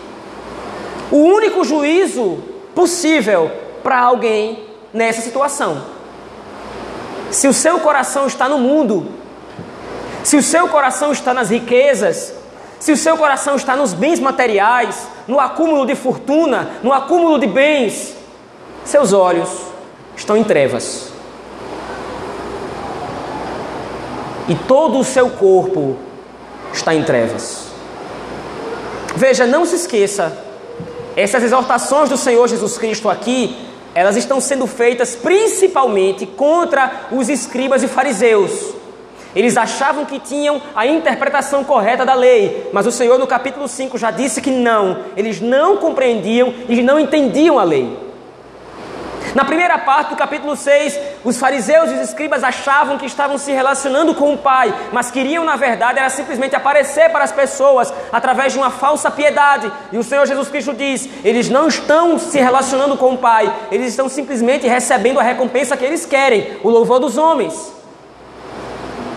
o 1.11 1.16
único 1.16 1.64
juízo 1.64 2.37
possível 2.75 3.50
para 3.83 3.99
alguém 3.99 4.62
nessa 4.92 5.23
situação. 5.23 5.96
Se 7.37 7.47
o 7.47 7.52
seu 7.52 7.78
coração 7.81 8.26
está 8.26 8.49
no 8.49 8.59
mundo, 8.59 9.09
se 10.25 10.38
o 10.38 10.43
seu 10.43 10.69
coração 10.69 11.12
está 11.12 11.35
nas 11.35 11.50
riquezas, 11.50 12.33
se 12.81 12.93
o 12.93 12.97
seu 12.97 13.14
coração 13.19 13.57
está 13.57 13.76
nos 13.76 13.93
bens 13.93 14.19
materiais, 14.19 15.07
no 15.28 15.38
acúmulo 15.38 15.85
de 15.85 15.95
fortuna, 15.95 16.71
no 16.83 16.95
acúmulo 16.95 17.38
de 17.38 17.47
bens, 17.47 18.16
seus 18.87 19.12
olhos 19.12 19.50
estão 20.16 20.35
em 20.35 20.45
trevas. 20.45 21.12
E 24.49 24.55
todo 24.55 24.99
o 24.99 25.05
seu 25.05 25.28
corpo 25.28 25.95
está 26.73 26.95
em 26.95 27.05
trevas. 27.05 27.66
Veja, 29.14 29.47
não 29.47 29.66
se 29.66 29.75
esqueça 29.75 30.35
essas 31.14 31.43
exortações 31.43 32.09
do 32.09 32.16
Senhor 32.16 32.49
Jesus 32.49 32.78
Cristo 32.78 33.11
aqui, 33.11 33.66
elas 33.97 34.15
estão 34.15 34.43
sendo 34.43 34.67
feitas 34.67 35.17
principalmente 35.17 36.26
contra 36.26 37.07
os 37.11 37.31
escribas 37.31 37.83
e 37.83 37.88
fariseus. 37.88 38.75
Eles 39.35 39.57
achavam 39.57 40.05
que 40.05 40.21
tinham 40.21 40.61
a 40.75 40.87
interpretação 40.87 41.65
correta 41.65 42.05
da 42.05 42.12
lei, 42.12 42.69
mas 42.75 42.87
o 42.87 42.93
Senhor 42.93 43.19
no 43.19 43.26
capítulo 43.26 43.67
5 43.67 43.97
já 43.97 44.11
disse 44.11 44.43
que 44.43 44.50
não, 44.50 44.99
eles 45.17 45.41
não 45.41 45.79
compreendiam 45.79 46.53
e 46.69 46.83
não 46.83 47.00
entendiam 47.00 47.59
a 47.59 47.65
lei. 47.65 48.06
Na 49.35 49.45
primeira 49.45 49.78
parte 49.78 50.11
do 50.11 50.16
capítulo 50.16 50.56
6, 50.56 50.99
os 51.25 51.38
fariseus 51.38 51.90
e 51.90 51.95
os 51.95 52.00
escribas 52.00 52.42
achavam 52.45 52.99
que 52.99 53.06
estavam 53.06 53.38
se 53.38 53.52
relacionando 53.52 54.14
com 54.14 54.33
o 54.33 54.38
Pai, 54.38 54.75
mas 54.92 55.11
queriam, 55.11 55.45
na 55.45 55.56
verdade, 55.56 55.99
era 55.99 56.09
simplesmente 56.09 56.56
aparecer 56.56 57.11
para 57.11 57.25
as 57.25 57.33
pessoas 57.33 57.92
através 58.12 58.52
de 58.52 58.59
uma 58.59 58.71
falsa 58.71 59.11
piedade. 59.11 59.71
E 59.92 59.99
o 59.99 60.02
Senhor 60.02 60.26
Jesus 60.26 60.49
Cristo 60.49 60.73
diz: 60.73 61.09
eles 61.25 61.49
não 61.49 61.68
estão 61.68 62.18
se 62.18 62.38
relacionando 62.38 62.97
com 62.97 63.14
o 63.14 63.18
Pai, 63.18 63.52
eles 63.71 63.88
estão 63.88 64.09
simplesmente 64.09 64.66
recebendo 64.66 65.21
a 65.21 65.23
recompensa 65.23 65.76
que 65.76 65.85
eles 65.85 66.06
querem, 66.06 66.59
o 66.62 66.71
louvor 66.71 66.99
dos 66.99 67.18
homens. 67.18 67.75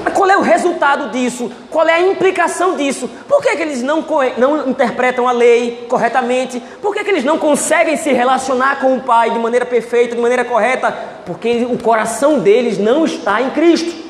Mas 0.04 0.14
qual 0.14 0.30
é 0.30 0.38
o 0.38 0.42
resultado 0.42 1.10
disso? 1.10 1.52
Qual 1.70 1.88
é 1.88 1.96
a 1.96 2.02
implicação 2.02 2.76
disso? 2.76 3.10
Por 3.28 3.42
que, 3.42 3.56
que 3.56 3.62
eles 3.62 3.84
não, 3.84 4.06
não 4.38 4.70
interpretam 4.70 5.28
a 5.28 5.32
lei 5.32 5.86
corretamente? 5.90 6.62
Por 6.82 6.94
que, 6.94 7.04
que 7.04 7.10
eles 7.10 7.26
não 7.26 7.38
conseguem 7.38 7.98
se 7.98 8.12
relacionar 8.14 8.80
com 8.80 8.96
o 8.96 9.02
Pai 9.02 9.32
de 9.32 9.40
maneira 9.40 9.66
perfeita, 9.66 10.16
de 10.16 10.22
maneira 10.22 10.46
correta? 10.46 10.92
Porque 11.26 11.68
o 11.70 11.78
coração 11.78 12.40
deles 12.40 12.78
não 12.78 13.04
está 13.04 13.42
em 13.42 13.50
Cristo. 13.50 14.10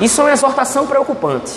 Isso 0.00 0.20
é 0.20 0.24
uma 0.24 0.32
exortação 0.32 0.86
preocupante. 0.86 1.52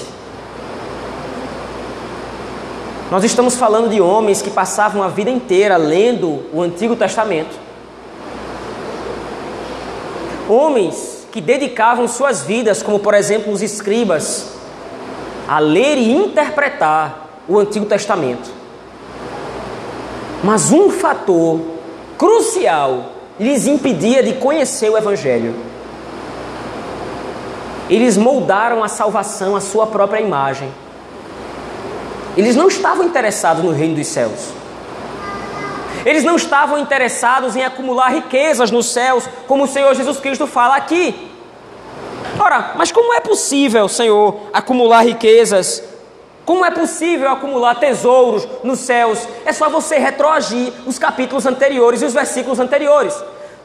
Nós 3.12 3.24
estamos 3.24 3.56
falando 3.56 3.90
de 3.90 4.02
homens 4.02 4.42
que 4.42 4.50
passavam 4.50 5.04
a 5.04 5.08
vida 5.08 5.30
inteira 5.30 5.78
lendo 5.78 6.44
o 6.52 6.62
Antigo 6.62 6.96
Testamento 6.96 7.63
Homens 10.48 11.28
que 11.32 11.42
dedicavam 11.42 12.08
suas 12.08 12.44
vidas, 12.44 12.84
como 12.84 13.00
por 13.00 13.14
exemplo 13.14 13.52
os 13.52 13.62
escribas, 13.62 14.54
a 15.48 15.60
ler 15.60 15.98
e 15.98 16.12
interpretar 16.12 17.42
o 17.48 17.58
Antigo 17.58 17.86
Testamento. 17.86 18.50
Mas 20.44 20.72
um 20.72 20.90
fator 20.90 21.60
crucial 22.18 23.14
lhes 23.40 23.66
impedia 23.66 24.22
de 24.22 24.34
conhecer 24.34 24.90
o 24.90 24.98
Evangelho. 24.98 25.56
Eles 27.90 28.18
moldaram 28.18 28.84
a 28.84 28.88
salvação 28.88 29.56
à 29.56 29.62
sua 29.62 29.88
própria 29.88 30.22
imagem. 30.22 30.70
Eles 32.36 32.56
não 32.56 32.68
estavam 32.68 33.06
interessados 33.06 33.64
no 33.64 33.72
reino 33.72 33.96
dos 33.96 34.08
céus. 34.08 34.63
Eles 36.06 36.24
não 36.24 36.36
estavam 36.36 36.78
interessados 36.78 37.56
em 37.56 37.64
acumular 37.64 38.10
riquezas 38.10 38.72
nos 38.72 38.88
céus, 38.88 39.28
como 39.48 39.64
o 39.64 39.68
Senhor 39.68 39.94
Jesus 39.96 40.20
Cristo 40.20 40.46
fala 40.46 40.76
aqui. 40.76 41.32
Ora, 42.40 42.74
mas 42.76 42.92
como 42.92 43.14
é 43.14 43.20
possível, 43.20 43.88
Senhor, 43.88 44.36
acumular 44.52 45.02
riquezas? 45.02 45.84
Como 46.46 46.66
é 46.66 46.72
possível 46.72 47.30
acumular 47.30 47.76
tesouros 47.76 48.48
nos 48.64 48.80
céus? 48.80 49.28
É 49.46 49.54
só 49.54 49.70
você 49.70 49.98
retroagir 49.98 50.74
os 50.86 51.00
capítulos 51.00 51.46
anteriores 51.46 52.02
e 52.02 52.06
os 52.06 52.14
versículos 52.14 52.60
anteriores. 52.60 53.16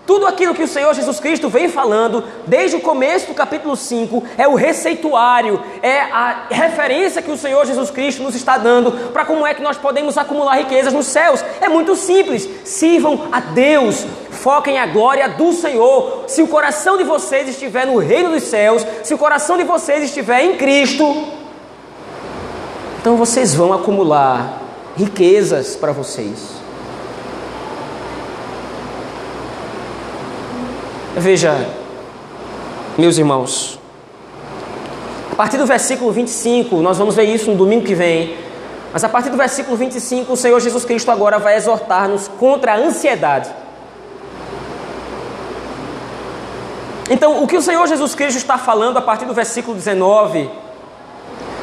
Tudo 0.08 0.26
aquilo 0.26 0.54
que 0.54 0.62
o 0.62 0.66
Senhor 0.66 0.94
Jesus 0.94 1.20
Cristo 1.20 1.50
vem 1.50 1.68
falando 1.68 2.24
desde 2.46 2.78
o 2.78 2.80
começo 2.80 3.26
do 3.26 3.34
capítulo 3.34 3.76
5 3.76 4.24
é 4.38 4.48
o 4.48 4.54
receituário, 4.54 5.62
é 5.82 6.00
a 6.00 6.46
referência 6.48 7.20
que 7.20 7.30
o 7.30 7.36
Senhor 7.36 7.66
Jesus 7.66 7.90
Cristo 7.90 8.22
nos 8.22 8.34
está 8.34 8.56
dando 8.56 8.90
para 9.12 9.26
como 9.26 9.46
é 9.46 9.52
que 9.52 9.60
nós 9.60 9.76
podemos 9.76 10.16
acumular 10.16 10.56
riquezas 10.56 10.94
nos 10.94 11.08
céus. 11.08 11.44
É 11.60 11.68
muito 11.68 11.94
simples: 11.94 12.48
sirvam 12.64 13.28
a 13.30 13.38
Deus, 13.38 14.06
foquem 14.30 14.78
a 14.78 14.86
glória 14.86 15.28
do 15.28 15.52
Senhor. 15.52 16.24
Se 16.26 16.40
o 16.40 16.48
coração 16.48 16.96
de 16.96 17.04
vocês 17.04 17.46
estiver 17.46 17.86
no 17.86 17.98
reino 17.98 18.30
dos 18.30 18.44
céus, 18.44 18.86
se 19.04 19.12
o 19.12 19.18
coração 19.18 19.58
de 19.58 19.64
vocês 19.64 20.02
estiver 20.02 20.42
em 20.42 20.56
Cristo, 20.56 21.04
então 22.98 23.14
vocês 23.14 23.54
vão 23.54 23.74
acumular 23.74 24.58
riquezas 24.96 25.76
para 25.76 25.92
vocês. 25.92 26.66
Veja, 31.18 31.66
meus 32.96 33.18
irmãos, 33.18 33.76
a 35.32 35.34
partir 35.34 35.56
do 35.56 35.66
versículo 35.66 36.12
25, 36.12 36.76
nós 36.76 36.96
vamos 36.96 37.16
ver 37.16 37.24
isso 37.24 37.50
no 37.50 37.56
domingo 37.56 37.84
que 37.84 37.94
vem, 37.94 38.36
mas 38.92 39.02
a 39.02 39.08
partir 39.08 39.28
do 39.28 39.36
versículo 39.36 39.76
25, 39.76 40.32
o 40.32 40.36
Senhor 40.36 40.60
Jesus 40.60 40.84
Cristo 40.84 41.10
agora 41.10 41.40
vai 41.40 41.56
exortar-nos 41.56 42.28
contra 42.28 42.74
a 42.74 42.76
ansiedade. 42.76 43.50
Então, 47.10 47.42
o 47.42 47.48
que 47.48 47.56
o 47.56 47.62
Senhor 47.62 47.84
Jesus 47.88 48.14
Cristo 48.14 48.38
está 48.38 48.56
falando 48.56 48.98
a 48.98 49.02
partir 49.02 49.24
do 49.24 49.34
versículo 49.34 49.76
19, 49.76 50.48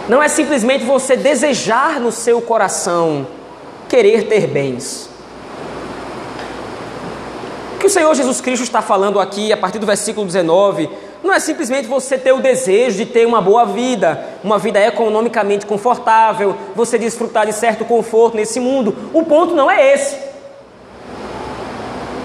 não 0.10 0.22
é 0.22 0.28
simplesmente 0.28 0.84
você 0.84 1.16
desejar 1.16 2.02
no 2.02 2.12
seu 2.12 2.42
coração 2.42 3.26
querer 3.88 4.28
ter 4.28 4.48
bens 4.48 5.15
que 7.86 7.90
o 7.90 7.94
Senhor 7.94 8.16
Jesus 8.16 8.42
Cristo 8.42 8.64
está 8.64 8.82
falando 8.82 9.20
aqui, 9.20 9.54
a 9.54 9.58
partir 9.58 9.78
do 9.78 9.86
versículo 9.86 10.26
19, 10.26 10.90
não 11.24 11.32
é 11.32 11.40
simplesmente 11.40 11.88
você 11.88 12.18
ter 12.18 12.32
o 12.32 12.42
desejo 12.42 12.98
de 12.98 13.06
ter 13.06 13.28
uma 13.28 13.40
boa 13.40 13.64
vida, 13.64 14.26
uma 14.44 14.58
vida 14.58 14.80
economicamente 14.80 15.68
confortável, 15.68 16.56
você 16.74 16.98
desfrutar 16.98 17.46
de 17.46 17.54
certo 17.54 17.86
conforto 17.86 18.38
nesse 18.38 18.60
mundo. 18.60 19.12
O 19.14 19.24
ponto 19.24 19.54
não 19.54 19.70
é 19.70 19.94
esse. 19.94 20.18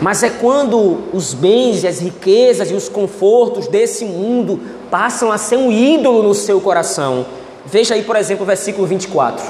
Mas 0.00 0.22
é 0.22 0.30
quando 0.30 1.02
os 1.12 1.34
bens 1.34 1.82
e 1.84 1.88
as 1.88 2.00
riquezas 2.00 2.70
e 2.70 2.74
os 2.74 2.88
confortos 2.88 3.68
desse 3.68 4.06
mundo 4.06 4.58
passam 4.90 5.30
a 5.30 5.36
ser 5.36 5.58
um 5.58 5.70
ídolo 5.70 6.22
no 6.22 6.32
seu 6.32 6.58
coração. 6.58 7.26
Veja 7.66 7.92
aí, 7.92 8.02
por 8.02 8.16
exemplo, 8.16 8.44
o 8.44 8.46
versículo 8.46 8.86
24. 8.86 9.44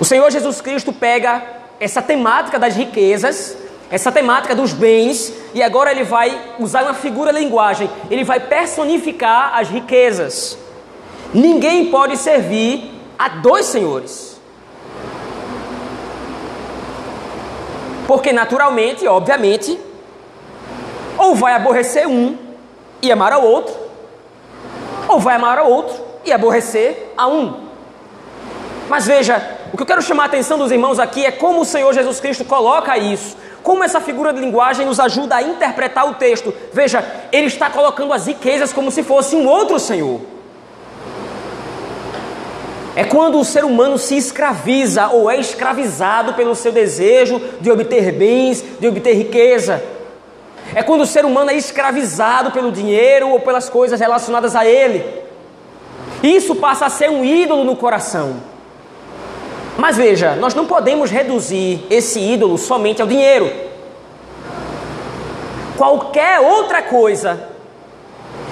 O 0.00 0.04
Senhor 0.06 0.30
Jesus 0.30 0.62
Cristo 0.62 0.94
pega 0.94 1.42
essa 1.78 2.00
temática 2.00 2.58
das 2.58 2.74
riquezas 2.74 3.60
essa 3.92 4.10
temática 4.10 4.54
dos 4.54 4.72
bens, 4.72 5.30
e 5.52 5.62
agora 5.62 5.90
ele 5.90 6.02
vai 6.02 6.54
usar 6.58 6.82
uma 6.82 6.94
figura 6.94 7.30
linguagem, 7.30 7.90
ele 8.10 8.24
vai 8.24 8.40
personificar 8.40 9.52
as 9.54 9.68
riquezas. 9.68 10.56
Ninguém 11.34 11.90
pode 11.90 12.16
servir 12.16 12.90
a 13.18 13.28
dois 13.28 13.66
senhores. 13.66 14.40
Porque 18.06 18.32
naturalmente, 18.32 19.06
obviamente, 19.06 19.78
ou 21.18 21.34
vai 21.34 21.52
aborrecer 21.52 22.08
um 22.08 22.38
e 23.02 23.12
amar 23.12 23.34
ao 23.34 23.44
outro, 23.44 23.74
ou 25.06 25.20
vai 25.20 25.36
amar 25.36 25.58
a 25.58 25.64
outro 25.64 26.02
e 26.24 26.32
aborrecer 26.32 27.12
a 27.14 27.28
um. 27.28 27.66
Mas 28.88 29.06
veja, 29.06 29.58
o 29.70 29.76
que 29.76 29.82
eu 29.82 29.86
quero 29.86 30.00
chamar 30.00 30.22
a 30.22 30.26
atenção 30.26 30.56
dos 30.56 30.72
irmãos 30.72 30.98
aqui 30.98 31.26
é 31.26 31.30
como 31.30 31.60
o 31.60 31.64
Senhor 31.66 31.92
Jesus 31.92 32.20
Cristo 32.20 32.42
coloca 32.46 32.96
isso. 32.96 33.36
Como 33.62 33.84
essa 33.84 34.00
figura 34.00 34.32
de 34.32 34.40
linguagem 34.40 34.84
nos 34.84 34.98
ajuda 34.98 35.36
a 35.36 35.42
interpretar 35.42 36.08
o 36.08 36.14
texto. 36.14 36.52
Veja, 36.72 37.04
ele 37.30 37.46
está 37.46 37.70
colocando 37.70 38.12
as 38.12 38.26
riquezas 38.26 38.72
como 38.72 38.90
se 38.90 39.02
fosse 39.02 39.36
um 39.36 39.46
outro 39.46 39.78
Senhor. 39.78 40.20
É 42.94 43.04
quando 43.04 43.38
o 43.38 43.44
ser 43.44 43.64
humano 43.64 43.96
se 43.96 44.16
escraviza 44.16 45.08
ou 45.08 45.30
é 45.30 45.38
escravizado 45.38 46.34
pelo 46.34 46.54
seu 46.54 46.72
desejo 46.72 47.40
de 47.60 47.70
obter 47.70 48.12
bens, 48.12 48.62
de 48.78 48.86
obter 48.86 49.14
riqueza. 49.14 49.82
É 50.74 50.82
quando 50.82 51.02
o 51.02 51.06
ser 51.06 51.24
humano 51.24 51.50
é 51.50 51.54
escravizado 51.54 52.50
pelo 52.50 52.70
dinheiro 52.70 53.28
ou 53.28 53.40
pelas 53.40 53.68
coisas 53.68 53.98
relacionadas 53.98 54.54
a 54.54 54.66
ele. 54.66 55.22
Isso 56.22 56.54
passa 56.56 56.86
a 56.86 56.90
ser 56.90 57.10
um 57.10 57.24
ídolo 57.24 57.64
no 57.64 57.76
coração. 57.76 58.51
Mas 59.76 59.96
veja, 59.96 60.36
nós 60.36 60.54
não 60.54 60.66
podemos 60.66 61.10
reduzir 61.10 61.86
esse 61.88 62.20
ídolo 62.20 62.58
somente 62.58 63.00
ao 63.00 63.08
dinheiro. 63.08 63.50
Qualquer 65.76 66.40
outra 66.40 66.82
coisa 66.82 67.48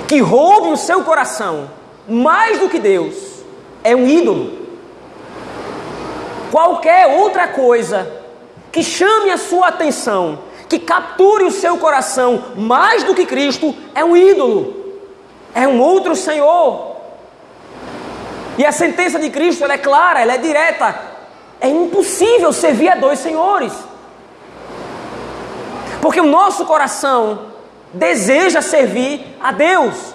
que 0.09 0.21
roube 0.21 0.69
o 0.69 0.77
seu 0.77 1.05
coração 1.05 1.71
mais 2.09 2.59
do 2.59 2.69
que 2.69 2.79
Deus 2.79 3.45
é 3.85 3.95
um 3.95 4.09
ídolo. 4.09 4.59
Qualquer 6.51 7.07
outra 7.07 7.49
coisa 7.49 8.11
que 8.73 8.83
chame 8.83 9.31
a 9.31 9.37
sua 9.37 9.69
atenção, 9.69 10.41
que 10.69 10.79
capture 10.79 11.45
o 11.45 11.51
seu 11.51 11.77
coração 11.79 12.43
mais 12.57 13.05
do 13.05 13.15
que 13.15 13.27
Cristo, 13.27 13.75
é 13.95 14.05
um 14.05 14.17
ídolo, 14.17 14.97
é 15.55 15.69
um 15.69 15.81
outro 15.81 16.17
Senhor. 16.17 16.97
E 18.59 18.65
a 18.65 18.73
sentença 18.73 19.19
de 19.19 19.31
Cristo 19.31 19.65
é 19.65 19.79
clara, 19.79 20.21
ela 20.21 20.35
é 20.35 20.39
direta. 20.39 21.10
É 21.61 21.69
impossível 21.69 22.53
servir 22.53 22.89
a 22.89 22.95
dois 22.95 23.19
senhores. 23.19 23.73
Porque 26.01 26.21
o 26.21 26.27
nosso 26.27 26.65
coração 26.65 27.51
deseja 27.93 28.63
servir 28.63 29.37
a 29.41 29.53
Deus. 29.53 30.15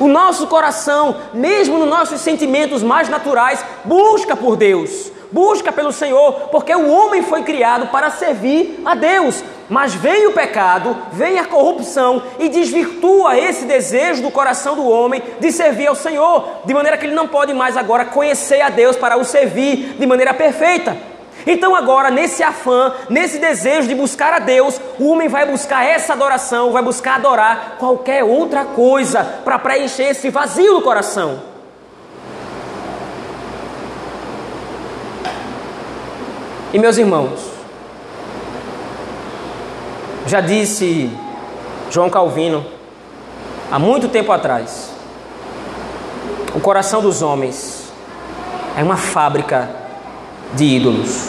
O 0.00 0.08
nosso 0.08 0.46
coração, 0.46 1.16
mesmo 1.32 1.78
nos 1.78 1.88
nossos 1.88 2.20
sentimentos 2.20 2.82
mais 2.82 3.08
naturais, 3.08 3.64
busca 3.84 4.34
por 4.34 4.56
Deus, 4.56 5.12
busca 5.30 5.70
pelo 5.70 5.92
Senhor, 5.92 6.48
porque 6.50 6.74
o 6.74 6.88
homem 6.88 7.22
foi 7.22 7.42
criado 7.42 7.88
para 7.88 8.10
servir 8.10 8.80
a 8.84 8.94
Deus. 8.94 9.44
Mas 9.68 9.94
vem 9.94 10.26
o 10.26 10.32
pecado, 10.32 10.96
vem 11.12 11.38
a 11.38 11.44
corrupção 11.44 12.22
e 12.38 12.48
desvirtua 12.48 13.38
esse 13.38 13.64
desejo 13.64 14.22
do 14.22 14.30
coração 14.30 14.76
do 14.76 14.86
homem 14.86 15.22
de 15.40 15.50
servir 15.50 15.86
ao 15.86 15.94
Senhor, 15.94 16.60
de 16.64 16.74
maneira 16.74 16.98
que 16.98 17.06
ele 17.06 17.14
não 17.14 17.26
pode 17.26 17.54
mais 17.54 17.76
agora 17.76 18.04
conhecer 18.04 18.60
a 18.60 18.68
Deus 18.68 18.96
para 18.96 19.16
o 19.16 19.24
servir 19.24 19.96
de 19.98 20.06
maneira 20.06 20.34
perfeita. 20.34 20.96
Então, 21.46 21.74
agora, 21.74 22.10
nesse 22.10 22.42
afã, 22.42 22.92
nesse 23.08 23.38
desejo 23.38 23.88
de 23.88 23.94
buscar 23.94 24.32
a 24.32 24.38
Deus, 24.38 24.80
o 24.98 25.10
homem 25.10 25.28
vai 25.28 25.46
buscar 25.46 25.84
essa 25.84 26.12
adoração, 26.12 26.72
vai 26.72 26.82
buscar 26.82 27.16
adorar 27.16 27.76
qualquer 27.78 28.24
outra 28.24 28.64
coisa 28.64 29.24
para 29.44 29.58
preencher 29.58 30.04
esse 30.04 30.30
vazio 30.30 30.74
do 30.74 30.82
coração. 30.82 31.54
E 36.72 36.78
meus 36.78 36.96
irmãos, 36.96 37.53
já 40.26 40.40
disse 40.40 41.10
João 41.90 42.08
Calvino 42.08 42.64
há 43.70 43.78
muito 43.78 44.08
tempo 44.08 44.32
atrás: 44.32 44.90
o 46.54 46.60
coração 46.60 47.02
dos 47.02 47.22
homens 47.22 47.92
é 48.76 48.82
uma 48.82 48.96
fábrica 48.96 49.68
de 50.54 50.64
ídolos. 50.64 51.28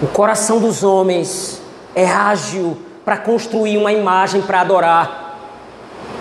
O 0.00 0.06
coração 0.06 0.60
dos 0.60 0.84
homens 0.84 1.60
é 1.94 2.06
ágil 2.06 2.78
para 3.04 3.16
construir 3.16 3.78
uma 3.78 3.92
imagem 3.92 4.42
para 4.42 4.60
adorar. 4.60 5.38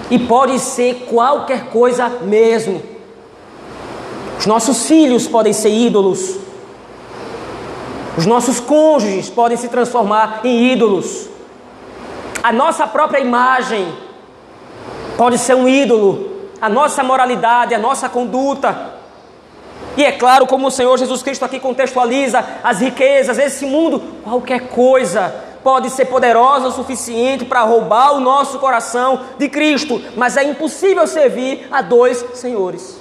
E 0.10 0.18
pode 0.18 0.58
ser 0.60 1.08
qualquer 1.10 1.66
coisa 1.66 2.10
mesmo. 2.10 2.82
Os 4.40 4.46
nossos 4.46 4.88
filhos 4.88 5.28
podem 5.28 5.52
ser 5.52 5.70
ídolos. 5.70 6.38
Os 8.18 8.26
nossos 8.26 8.60
cônjuges 8.60 9.30
podem 9.30 9.56
se 9.56 9.70
transformar 9.70 10.42
em 10.44 10.72
ídolos. 10.72 11.30
A 12.42 12.52
nossa 12.52 12.88
própria 12.88 13.20
imagem 13.20 13.88
pode 15.16 15.38
ser 15.38 15.54
um 15.54 15.70
ídolo. 15.70 16.36
A 16.60 16.68
nossa 16.68 17.04
moralidade, 17.04 17.76
a 17.76 17.80
nossa 17.80 18.10
conduta. 18.10 18.96
E 19.96 20.04
é 20.04 20.12
claro, 20.12 20.48
como 20.48 20.68
o 20.68 20.72
Senhor 20.72 20.98
Jesus 20.98 21.22
Cristo 21.22 21.46
aqui 21.46 21.60
contextualiza 21.60 22.44
as 22.64 22.80
riquezas, 22.80 23.38
esse 23.38 23.66
mundo, 23.66 24.02
qualquer 24.24 24.70
coisa 24.70 25.34
pode 25.64 25.90
ser 25.90 26.06
poderosa 26.06 26.70
o 26.70 26.72
suficiente 26.72 27.46
para 27.46 27.62
roubar 27.62 28.14
o 28.14 28.20
nosso 28.20 28.58
coração 28.58 29.22
de 29.38 29.50
Cristo, 29.50 30.02
mas 30.16 30.38
é 30.38 30.44
impossível 30.44 31.06
servir 31.06 31.68
a 31.72 31.82
dois 31.82 32.26
senhores. 32.34 32.98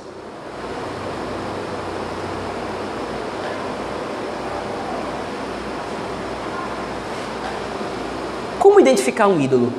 Como 8.59 8.76
identificar 8.87 9.27
um 9.27 9.41
ídolo? 9.41 9.73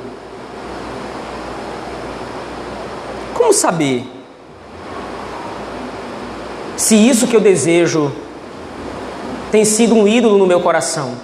Como 3.33 3.53
saber 3.53 4.05
se 6.75 6.95
isso 6.95 7.27
que 7.27 7.35
eu 7.35 7.41
desejo 7.41 8.11
tem 9.51 9.63
sido 9.65 9.95
um 9.95 10.07
ídolo 10.07 10.37
no 10.37 10.45
meu 10.45 10.59
coração. 10.59 11.15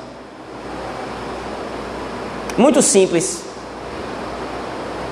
Muito 2.58 2.82
simples. 2.82 3.43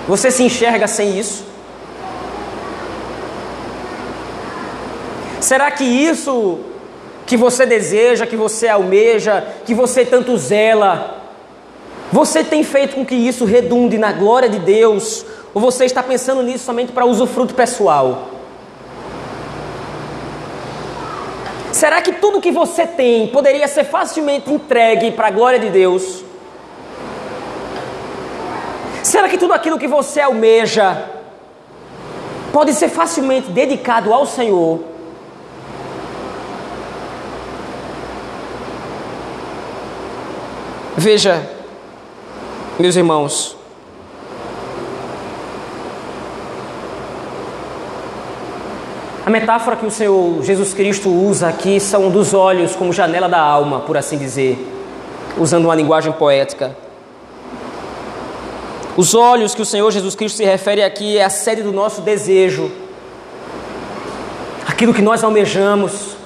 Você 0.07 0.31
se 0.31 0.43
enxerga 0.43 0.87
sem 0.87 1.19
isso? 1.19 1.43
Será 5.39 5.69
que 5.71 5.83
isso 5.83 6.59
que 7.25 7.35
você 7.35 7.65
deseja, 7.65 8.25
que 8.25 8.35
você 8.35 8.67
almeja, 8.67 9.45
que 9.65 9.73
você 9.73 10.05
tanto 10.05 10.37
zela, 10.37 11.20
você 12.11 12.43
tem 12.43 12.61
feito 12.63 12.95
com 12.95 13.05
que 13.05 13.15
isso 13.15 13.45
redunde 13.45 13.97
na 13.97 14.11
glória 14.11 14.49
de 14.49 14.59
Deus? 14.59 15.25
Ou 15.53 15.61
você 15.61 15.85
está 15.85 16.03
pensando 16.03 16.43
nisso 16.43 16.65
somente 16.65 16.91
para 16.91 17.05
usufruto 17.05 17.53
pessoal? 17.53 18.29
Será 21.71 22.01
que 22.01 22.11
tudo 22.11 22.41
que 22.41 22.51
você 22.51 22.85
tem 22.85 23.27
poderia 23.27 23.67
ser 23.67 23.85
facilmente 23.85 24.51
entregue 24.51 25.11
para 25.11 25.27
a 25.27 25.31
glória 25.31 25.57
de 25.57 25.69
Deus? 25.69 26.23
Será 29.01 29.29
que 29.29 29.37
tudo 29.37 29.53
aquilo 29.53 29.79
que 29.79 29.87
você 29.87 30.19
almeja 30.19 31.05
pode 32.51 32.73
ser 32.73 32.89
facilmente 32.89 33.49
dedicado 33.49 34.13
ao 34.13 34.25
Senhor? 34.25 34.81
Veja, 40.97 41.60
meus 42.81 42.95
irmãos, 42.95 43.55
A 49.23 49.29
metáfora 49.29 49.75
que 49.75 49.85
o 49.85 49.91
Senhor 49.91 50.43
Jesus 50.43 50.73
Cristo 50.73 51.07
usa 51.07 51.47
aqui 51.47 51.79
são 51.79 52.09
dos 52.09 52.33
olhos 52.33 52.75
como 52.75 52.91
janela 52.91 53.29
da 53.29 53.39
alma, 53.39 53.81
por 53.81 53.95
assim 53.95 54.17
dizer, 54.17 54.57
usando 55.37 55.65
uma 55.65 55.75
linguagem 55.75 56.11
poética. 56.11 56.75
Os 58.97 59.13
olhos 59.13 59.53
que 59.53 59.61
o 59.61 59.65
Senhor 59.65 59.89
Jesus 59.91 60.15
Cristo 60.15 60.37
se 60.37 60.43
refere 60.43 60.81
aqui 60.81 61.19
é 61.19 61.23
a 61.23 61.29
sede 61.29 61.61
do 61.61 61.71
nosso 61.71 62.01
desejo, 62.01 62.71
aquilo 64.67 64.91
que 64.91 65.03
nós 65.03 65.23
almejamos, 65.23 66.17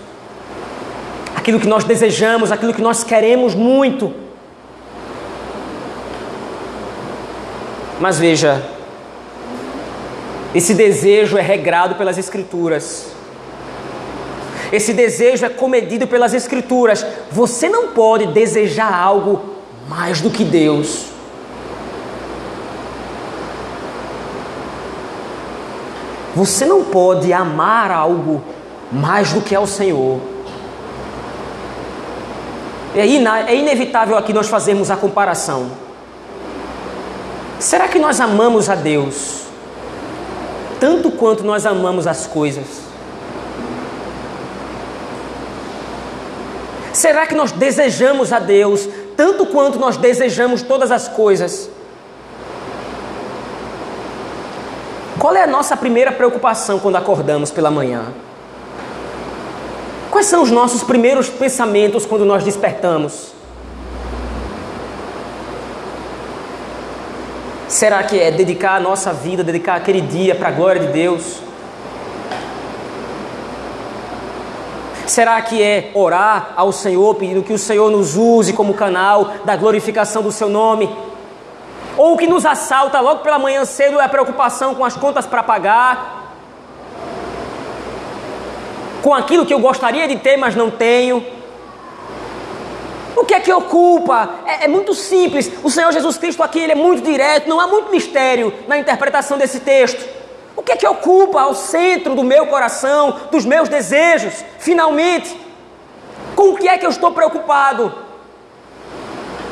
aquilo 1.35 1.59
que 1.59 1.67
nós 1.67 1.83
desejamos, 1.83 2.49
aquilo 2.49 2.73
que 2.73 2.81
nós 2.81 3.03
queremos 3.03 3.53
muito. 3.53 4.24
Mas 7.99 8.19
veja, 8.19 8.61
esse 10.53 10.73
desejo 10.73 11.37
é 11.37 11.41
regrado 11.41 11.95
pelas 11.95 12.17
Escrituras. 12.17 13.07
Esse 14.71 14.93
desejo 14.93 15.45
é 15.45 15.49
comedido 15.49 16.07
pelas 16.07 16.33
Escrituras. 16.33 17.05
Você 17.31 17.69
não 17.69 17.89
pode 17.89 18.27
desejar 18.27 18.93
algo 18.93 19.55
mais 19.87 20.21
do 20.21 20.29
que 20.29 20.43
Deus. 20.43 21.05
Você 26.35 26.65
não 26.65 26.83
pode 26.83 27.31
amar 27.31 27.91
algo 27.91 28.43
mais 28.91 29.31
do 29.31 29.39
que 29.39 29.55
ao 29.55 29.65
Senhor. 29.65 30.19
É 32.93 33.05
inevitável 33.55 34.17
aqui 34.17 34.33
nós 34.33 34.47
fazermos 34.47 34.91
a 34.91 34.97
comparação. 34.97 35.84
Será 37.59 37.87
que 37.87 37.99
nós 37.99 38.19
amamos 38.19 38.69
a 38.69 38.75
Deus 38.75 39.45
tanto 40.79 41.09
quanto 41.11 41.43
nós 41.43 41.65
amamos 41.65 42.05
as 42.05 42.27
coisas? 42.27 42.65
Será 46.93 47.27
que 47.27 47.35
nós 47.35 47.51
desejamos 47.51 48.31
a 48.31 48.39
Deus 48.39 48.87
tanto 49.17 49.45
quanto 49.45 49.77
nós 49.77 49.97
desejamos 49.97 50.61
todas 50.61 50.91
as 50.91 51.07
coisas? 51.07 51.69
Qual 55.19 55.35
é 55.35 55.43
a 55.43 55.47
nossa 55.47 55.75
primeira 55.75 56.11
preocupação 56.11 56.79
quando 56.79 56.95
acordamos 56.95 57.51
pela 57.51 57.71
manhã? 57.71 58.13
Quais 60.11 60.27
são 60.27 60.41
os 60.41 60.51
nossos 60.51 60.83
primeiros 60.83 61.29
pensamentos 61.29 62.05
quando 62.05 62.23
nós 62.23 62.43
despertamos? 62.43 63.34
Será 67.75 68.01
que 68.03 68.17
é 68.17 68.31
dedicar 68.31 68.77
a 68.77 68.79
nossa 68.79 69.11
vida, 69.11 69.43
dedicar 69.43 69.75
aquele 69.75 69.99
dia 69.99 70.33
para 70.33 70.47
a 70.47 70.51
glória 70.51 70.79
de 70.79 70.93
Deus? 70.93 71.41
Será 75.05 75.41
que 75.41 75.61
é 75.61 75.91
orar 75.93 76.53
ao 76.55 76.71
Senhor, 76.71 77.13
pedindo 77.15 77.43
que 77.43 77.51
o 77.51 77.59
Senhor 77.59 77.91
nos 77.91 78.15
use 78.15 78.53
como 78.53 78.73
canal 78.73 79.33
da 79.43 79.57
glorificação 79.57 80.23
do 80.23 80.31
seu 80.31 80.47
nome? 80.47 80.89
Ou 81.97 82.13
o 82.13 82.17
que 82.17 82.27
nos 82.27 82.45
assalta 82.45 83.01
logo 83.01 83.19
pela 83.19 83.37
manhã 83.37 83.65
cedo 83.65 83.99
é 83.99 84.05
a 84.05 84.09
preocupação 84.09 84.73
com 84.73 84.85
as 84.85 84.95
contas 84.95 85.25
para 85.25 85.43
pagar, 85.43 86.31
com 89.03 89.13
aquilo 89.13 89.45
que 89.45 89.53
eu 89.53 89.59
gostaria 89.59 90.07
de 90.07 90.15
ter, 90.15 90.37
mas 90.37 90.55
não 90.55 90.71
tenho? 90.71 91.34
O 93.15 93.23
que 93.23 93.33
é 93.33 93.39
que 93.39 93.51
ocupa? 93.53 94.29
É, 94.45 94.65
é, 94.65 94.67
muito 94.67 94.93
simples. 94.93 95.49
O 95.63 95.69
Senhor 95.69 95.91
Jesus 95.91 96.17
Cristo 96.17 96.43
aqui 96.43 96.59
ele 96.59 96.73
é 96.73 96.75
muito 96.75 97.01
direto, 97.01 97.47
não 97.47 97.59
há 97.59 97.67
muito 97.67 97.89
mistério 97.89 98.53
na 98.67 98.77
interpretação 98.77 99.37
desse 99.37 99.61
texto. 99.61 100.05
O 100.55 100.61
que 100.61 100.71
é 100.71 100.75
que 100.75 100.87
ocupa 100.87 101.41
ao 101.41 101.53
centro 101.53 102.15
do 102.15 102.23
meu 102.23 102.47
coração, 102.47 103.19
dos 103.31 103.45
meus 103.45 103.69
desejos, 103.69 104.43
finalmente? 104.59 105.35
Com 106.35 106.49
o 106.49 106.57
que 106.57 106.67
é 106.67 106.77
que 106.77 106.85
eu 106.85 106.89
estou 106.89 107.11
preocupado? 107.11 108.05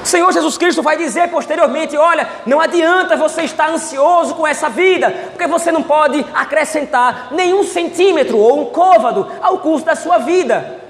O 0.02 0.06
Senhor 0.06 0.30
Jesus 0.34 0.58
Cristo 0.58 0.82
vai 0.82 0.98
dizer 0.98 1.30
posteriormente: 1.30 1.96
olha, 1.96 2.28
não 2.46 2.60
adianta 2.60 3.16
você 3.16 3.44
estar 3.44 3.70
ansioso 3.70 4.36
com 4.36 4.46
essa 4.46 4.70
vida, 4.70 5.10
porque 5.32 5.48
você 5.48 5.72
não 5.72 5.82
pode 5.82 6.26
acrescentar 6.34 7.30
nenhum 7.32 7.64
centímetro 7.64 8.38
ou 8.38 8.62
um 8.62 8.66
côvado 8.66 9.32
ao 9.42 9.60
curso 9.60 9.86
da 9.86 9.96
sua 9.96 10.18
vida. 10.18 10.83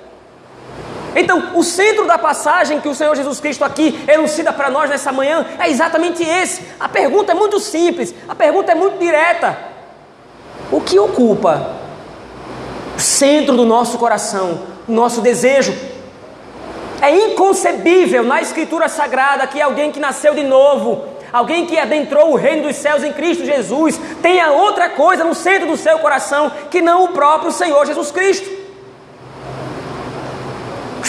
Então, 1.16 1.52
o 1.56 1.64
centro 1.64 2.06
da 2.06 2.18
passagem 2.18 2.80
que 2.80 2.88
o 2.88 2.96
Senhor 2.96 3.16
Jesus 3.16 3.40
Cristo 3.40 3.64
aqui 3.64 4.04
elucida 4.08 4.52
para 4.52 4.70
nós 4.70 4.90
nessa 4.90 5.12
manhã 5.12 5.46
é 5.60 5.70
exatamente 5.70 6.24
esse. 6.24 6.64
A 6.80 6.90
pergunta 6.90 7.32
é 7.32 7.36
muito 7.36 7.60
simples, 7.60 8.14
a 8.28 8.34
pergunta 8.34 8.72
é 8.72 8.76
muito 8.76 8.98
direta. 8.98 9.58
O 10.72 10.82
que 10.82 10.98
ocupa 10.98 11.76
o 12.96 13.00
centro 13.00 13.56
do 13.56 13.66
nosso 13.66 13.98
coração, 13.98 14.60
o 14.88 14.92
nosso 14.92 15.22
desejo? 15.22 15.74
É 17.02 17.12
inconcebível 17.12 18.24
na 18.24 18.42
Escritura 18.42 18.88
Sagrada 18.88 19.46
que 19.46 19.62
alguém 19.62 19.92
que 19.92 20.00
nasceu 20.00 20.34
de 20.34 20.44
novo, 20.44 21.06
alguém 21.32 21.66
que 21.66 21.78
adentrou 21.78 22.32
o 22.32 22.36
reino 22.36 22.64
dos 22.64 22.78
céus 22.78 23.04
em 23.04 23.12
Cristo 23.12 23.46
Jesus, 23.46 24.00
tenha 24.22 24.52
outra 24.52 24.90
coisa 24.90 25.24
no 25.24 25.36
centro 25.36 25.68
do 25.68 25.78
seu 25.78 26.00
coração 26.00 26.52
que 26.72 26.82
não 26.82 27.04
o 27.04 27.10
próprio 27.10 27.52
Senhor 27.52 27.86
Jesus 27.86 28.10
Cristo 28.10 28.63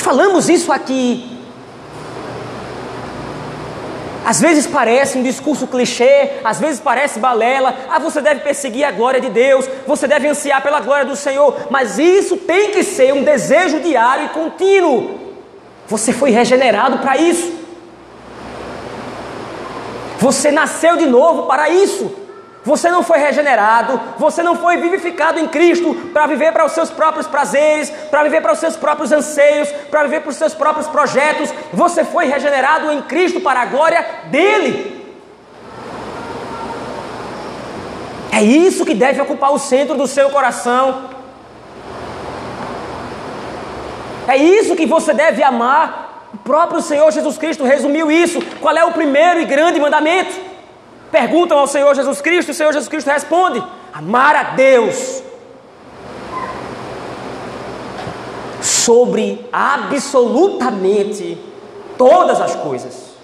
falamos 0.04 0.50
isso 0.50 0.70
aqui. 0.70 1.30
Às 4.24 4.40
vezes 4.40 4.66
parece 4.66 5.18
um 5.18 5.22
discurso 5.22 5.66
clichê, 5.66 6.30
às 6.44 6.60
vezes 6.60 6.80
parece 6.80 7.18
balela. 7.18 7.74
Ah, 7.90 7.98
você 7.98 8.20
deve 8.20 8.40
perseguir 8.40 8.84
a 8.84 8.90
glória 8.90 9.20
de 9.20 9.30
Deus, 9.30 9.68
você 9.86 10.06
deve 10.06 10.28
ansiar 10.28 10.62
pela 10.62 10.80
glória 10.80 11.04
do 11.04 11.16
Senhor, 11.16 11.66
mas 11.70 11.98
isso 11.98 12.36
tem 12.36 12.70
que 12.70 12.82
ser 12.82 13.12
um 13.12 13.22
desejo 13.22 13.80
diário 13.80 14.26
e 14.26 14.28
contínuo. 14.28 15.20
Você 15.88 16.12
foi 16.12 16.30
regenerado 16.30 16.98
para 16.98 17.16
isso. 17.16 17.52
Você 20.18 20.50
nasceu 20.50 20.96
de 20.96 21.06
novo 21.06 21.42
para 21.42 21.68
isso. 21.68 22.23
Você 22.64 22.90
não 22.90 23.02
foi 23.02 23.18
regenerado, 23.18 24.00
você 24.18 24.42
não 24.42 24.56
foi 24.56 24.78
vivificado 24.78 25.38
em 25.38 25.46
Cristo 25.46 25.94
para 26.14 26.26
viver 26.26 26.50
para 26.50 26.64
os 26.64 26.72
seus 26.72 26.90
próprios 26.90 27.26
prazeres, 27.26 27.90
para 28.10 28.22
viver 28.22 28.40
para 28.40 28.52
os 28.52 28.58
seus 28.58 28.74
próprios 28.74 29.12
anseios, 29.12 29.70
para 29.90 30.04
viver 30.04 30.20
para 30.20 30.30
os 30.30 30.36
seus 30.36 30.54
próprios 30.54 30.86
projetos. 30.86 31.52
Você 31.74 32.04
foi 32.04 32.24
regenerado 32.24 32.90
em 32.90 33.02
Cristo 33.02 33.38
para 33.38 33.60
a 33.60 33.66
glória 33.66 34.04
dele. 34.30 34.94
É 38.32 38.42
isso 38.42 38.86
que 38.86 38.94
deve 38.94 39.20
ocupar 39.20 39.52
o 39.52 39.58
centro 39.58 39.94
do 39.94 40.06
seu 40.06 40.30
coração. 40.30 41.10
É 44.26 44.38
isso 44.38 44.74
que 44.74 44.86
você 44.86 45.12
deve 45.12 45.42
amar. 45.42 46.30
O 46.32 46.38
próprio 46.38 46.80
Senhor 46.80 47.12
Jesus 47.12 47.36
Cristo 47.36 47.62
resumiu 47.62 48.10
isso. 48.10 48.40
Qual 48.62 48.74
é 48.74 48.84
o 48.84 48.92
primeiro 48.92 49.38
e 49.38 49.44
grande 49.44 49.78
mandamento? 49.78 50.53
Perguntam 51.14 51.56
ao 51.56 51.68
Senhor 51.68 51.94
Jesus 51.94 52.20
Cristo, 52.20 52.50
o 52.50 52.54
Senhor 52.54 52.72
Jesus 52.72 52.88
Cristo 52.88 53.08
responde: 53.08 53.62
amar 53.92 54.34
a 54.34 54.42
Deus 54.54 55.22
sobre 58.60 59.46
absolutamente 59.52 61.38
todas 61.96 62.40
as 62.40 62.56
coisas. 62.56 63.14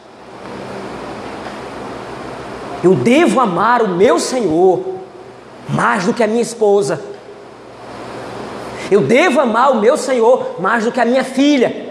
Eu 2.85 2.95
devo 2.95 3.41
amar 3.41 3.83
o 3.83 3.89
meu 3.89 4.21
Senhor 4.21 5.01
mais 5.69 6.05
do 6.07 6.15
que 6.15 6.23
a 6.23 6.29
minha 6.29 6.43
esposa. 6.43 7.03
Eu 8.89 9.01
devo 9.01 9.41
amar 9.41 9.73
o 9.73 9.81
meu 9.81 9.97
Senhor 9.97 10.61
mais 10.61 10.85
do 10.85 10.93
que 10.93 11.01
a 11.01 11.05
minha 11.05 11.25
filha, 11.25 11.91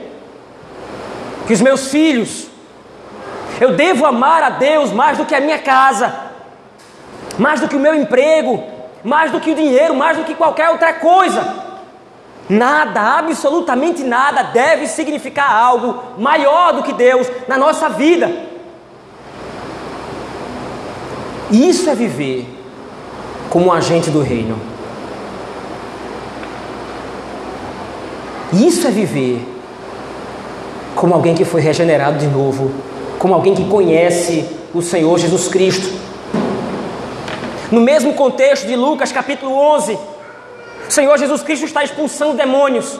que 1.45 1.53
os 1.53 1.61
meus 1.61 1.89
filhos, 1.89 2.48
eu 3.59 3.75
devo 3.75 4.05
amar 4.05 4.41
a 4.41 4.49
Deus 4.49 4.91
mais 4.91 5.17
do 5.17 5.25
que 5.25 5.35
a 5.35 5.41
minha 5.41 5.59
casa, 5.59 6.13
mais 7.37 7.59
do 7.59 7.67
que 7.67 7.75
o 7.75 7.79
meu 7.79 7.93
emprego, 7.93 8.63
mais 9.03 9.31
do 9.31 9.39
que 9.39 9.51
o 9.51 9.55
dinheiro, 9.55 9.95
mais 9.95 10.17
do 10.17 10.23
que 10.23 10.35
qualquer 10.35 10.69
outra 10.69 10.93
coisa. 10.93 11.69
Nada, 12.49 13.19
absolutamente 13.19 14.03
nada, 14.03 14.43
deve 14.43 14.87
significar 14.87 15.51
algo 15.51 16.03
maior 16.17 16.73
do 16.73 16.83
que 16.83 16.93
Deus 16.93 17.29
na 17.47 17.57
nossa 17.57 17.89
vida. 17.89 18.31
Isso 21.51 21.89
é 21.89 21.95
viver 21.95 22.47
como 23.49 23.67
um 23.67 23.73
agente 23.73 24.09
do 24.09 24.21
reino. 24.21 24.59
Isso 28.53 28.87
é 28.87 28.91
viver 28.91 29.45
como 30.95 31.13
alguém 31.13 31.35
que 31.35 31.45
foi 31.45 31.61
regenerado 31.61 32.17
de 32.17 32.27
novo 32.27 32.71
como 33.19 33.33
alguém 33.33 33.53
que 33.53 33.65
conhece 33.65 34.45
o 34.73 34.81
Senhor 34.81 35.19
Jesus 35.19 35.49
Cristo. 35.49 35.87
No 37.69 37.81
mesmo 37.81 38.13
contexto 38.13 38.65
de 38.65 38.75
Lucas 38.75 39.11
capítulo 39.11 39.53
11, 39.53 39.99
o 40.87 40.91
Senhor 40.91 41.15
Jesus 41.19 41.43
Cristo 41.43 41.65
está 41.65 41.83
expulsando 41.83 42.37
demônios. 42.37 42.99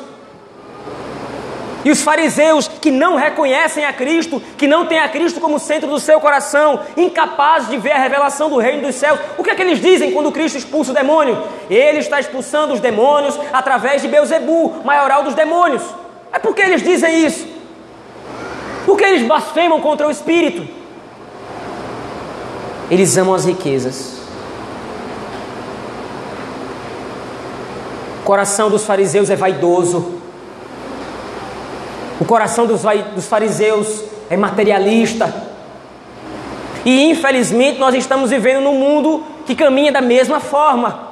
E 1.86 1.90
os 1.90 2.02
fariseus 2.02 2.68
que 2.68 2.92
não 2.92 3.16
reconhecem 3.16 3.86
a 3.86 3.94
Cristo, 3.94 4.42
que 4.58 4.68
não 4.68 4.86
têm 4.86 5.00
a 5.00 5.08
Cristo 5.08 5.40
como 5.40 5.58
centro 5.58 5.90
do 5.90 5.98
seu 5.98 6.20
coração, 6.20 6.82
incapazes 6.98 7.70
de 7.70 7.78
ver 7.78 7.94
a 7.94 8.00
revelação 8.00 8.50
do 8.50 8.58
reino 8.58 8.86
dos 8.86 8.96
céus, 8.96 9.18
o 9.38 9.44
que 9.44 9.50
é 9.50 9.56
que 9.56 9.62
eles 9.62 9.80
dizem 9.80 10.12
quando 10.12 10.32
Cristo 10.34 10.58
expulsa 10.58 10.92
o 10.92 10.94
demônio? 10.94 11.42
Ele 11.70 12.00
está 12.00 12.20
expulsando 12.20 12.74
os 12.74 12.82
demônios 12.82 13.40
através 13.54 14.02
de 14.02 14.10
Beuzebu, 14.10 14.82
maioral 14.84 15.24
dos 15.24 15.34
demônios. 15.34 15.82
É 16.34 16.38
porque 16.38 16.62
eles 16.62 16.84
dizem 16.84 17.26
isso? 17.26 17.48
Porque 18.90 19.04
eles 19.04 19.22
blasfemam 19.28 19.80
contra 19.80 20.08
o 20.08 20.10
Espírito. 20.10 20.68
Eles 22.90 23.16
amam 23.18 23.36
as 23.36 23.46
riquezas. 23.46 24.18
O 28.20 28.24
coração 28.24 28.68
dos 28.68 28.84
fariseus 28.84 29.30
é 29.30 29.36
vaidoso. 29.36 30.16
O 32.20 32.26
coração 32.26 32.66
dos, 32.66 32.82
dos 33.14 33.28
fariseus 33.28 34.06
é 34.28 34.36
materialista. 34.36 35.32
E 36.84 37.12
infelizmente 37.12 37.78
nós 37.78 37.94
estamos 37.94 38.32
vivendo 38.32 38.64
num 38.64 38.74
mundo 38.74 39.24
que 39.46 39.54
caminha 39.54 39.92
da 39.92 40.02
mesma 40.02 40.40
forma. 40.40 41.09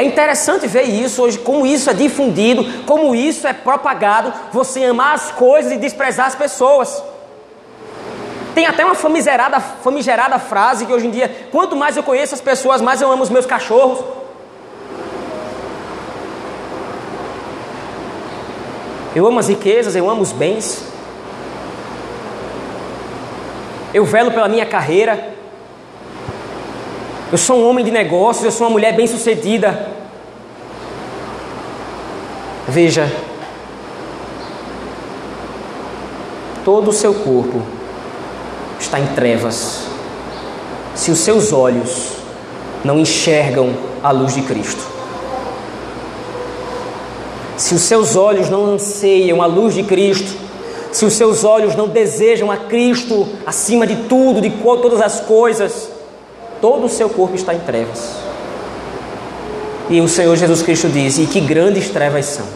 É 0.00 0.02
interessante 0.02 0.66
ver 0.66 0.84
isso 0.84 1.22
hoje, 1.22 1.38
como 1.38 1.66
isso 1.66 1.90
é 1.90 1.92
difundido, 1.92 2.64
como 2.86 3.14
isso 3.14 3.46
é 3.46 3.52
propagado, 3.52 4.32
você 4.50 4.82
amar 4.84 5.14
as 5.14 5.30
coisas 5.30 5.70
e 5.72 5.76
desprezar 5.76 6.26
as 6.26 6.34
pessoas. 6.34 7.04
Tem 8.54 8.64
até 8.64 8.82
uma 8.82 8.94
famigerada, 8.94 9.60
famigerada 9.60 10.38
frase 10.38 10.86
que 10.86 10.92
hoje 10.94 11.06
em 11.06 11.10
dia, 11.10 11.48
quanto 11.52 11.76
mais 11.76 11.98
eu 11.98 12.02
conheço 12.02 12.34
as 12.34 12.40
pessoas, 12.40 12.80
mais 12.80 13.02
eu 13.02 13.12
amo 13.12 13.22
os 13.22 13.28
meus 13.28 13.44
cachorros. 13.44 14.02
Eu 19.14 19.26
amo 19.26 19.38
as 19.38 19.48
riquezas, 19.48 19.94
eu 19.94 20.08
amo 20.08 20.22
os 20.22 20.32
bens. 20.32 20.82
Eu 23.92 24.06
velo 24.06 24.30
pela 24.30 24.48
minha 24.48 24.64
carreira. 24.64 25.34
Eu 27.32 27.38
sou 27.38 27.58
um 27.58 27.68
homem 27.68 27.84
de 27.84 27.92
negócios, 27.92 28.44
eu 28.44 28.50
sou 28.50 28.66
uma 28.66 28.72
mulher 28.72 28.96
bem-sucedida. 28.96 29.88
Veja, 32.66 33.10
todo 36.64 36.90
o 36.90 36.92
seu 36.92 37.14
corpo 37.14 37.62
está 38.80 38.98
em 38.98 39.06
trevas. 39.08 39.86
Se 40.94 41.12
os 41.12 41.18
seus 41.18 41.52
olhos 41.52 42.08
não 42.84 42.98
enxergam 42.98 43.74
a 44.02 44.10
luz 44.10 44.34
de 44.34 44.42
Cristo. 44.42 44.82
Se 47.56 47.74
os 47.74 47.82
seus 47.82 48.16
olhos 48.16 48.48
não 48.48 48.64
anseiam 48.64 49.42
a 49.42 49.46
luz 49.46 49.74
de 49.74 49.82
Cristo, 49.82 50.36
se 50.90 51.04
os 51.04 51.12
seus 51.12 51.44
olhos 51.44 51.76
não 51.76 51.86
desejam 51.86 52.50
a 52.50 52.56
Cristo 52.56 53.28
acima 53.46 53.86
de 53.86 53.96
tudo, 54.08 54.40
de 54.40 54.50
todas 54.50 55.00
as 55.00 55.20
coisas, 55.20 55.89
todo 56.60 56.86
o 56.86 56.88
seu 56.88 57.08
corpo 57.08 57.34
está 57.34 57.54
em 57.54 57.60
trevas. 57.60 58.16
E 59.88 60.00
o 60.00 60.08
Senhor 60.08 60.36
Jesus 60.36 60.62
Cristo 60.62 60.88
diz: 60.88 61.18
E 61.18 61.26
que 61.26 61.40
grandes 61.40 61.88
trevas 61.90 62.26
são. 62.26 62.46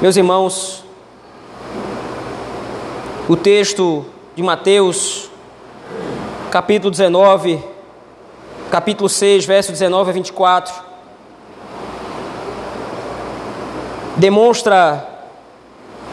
Meus 0.00 0.16
irmãos, 0.16 0.82
o 3.28 3.36
texto 3.36 4.06
de 4.34 4.42
Mateus, 4.42 5.30
capítulo 6.50 6.90
19, 6.90 7.62
capítulo 8.70 9.10
6, 9.10 9.44
verso 9.44 9.72
19 9.72 10.08
a 10.08 10.12
24, 10.14 10.74
demonstra 14.16 15.09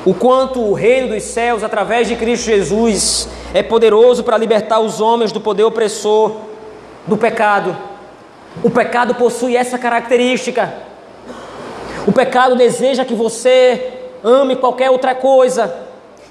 o 0.08 0.14
quanto 0.14 0.62
o 0.62 0.72
reino 0.72 1.10
dos 1.10 1.24
céus, 1.24 1.66
através 1.66 2.08
de 2.08 2.16
Cristo 2.16 2.46
Jesus, 2.46 3.28
é 3.54 3.62
poderoso 3.62 4.24
para 4.24 4.38
libertar 4.38 4.80
os 4.80 5.02
homens 5.02 5.34
do 5.34 5.42
poder 5.42 5.66
opressor, 5.66 6.32
do 7.06 7.18
pecado. 7.18 7.76
O 8.64 8.70
pecado 8.70 9.16
possui 9.16 9.58
essa 9.58 9.78
característica. 9.78 10.74
O 12.08 12.14
pecado 12.14 12.56
deseja 12.56 13.04
que 13.04 13.14
você 13.14 13.96
ame 14.24 14.56
qualquer 14.56 14.90
outra 14.90 15.14
coisa 15.14 15.76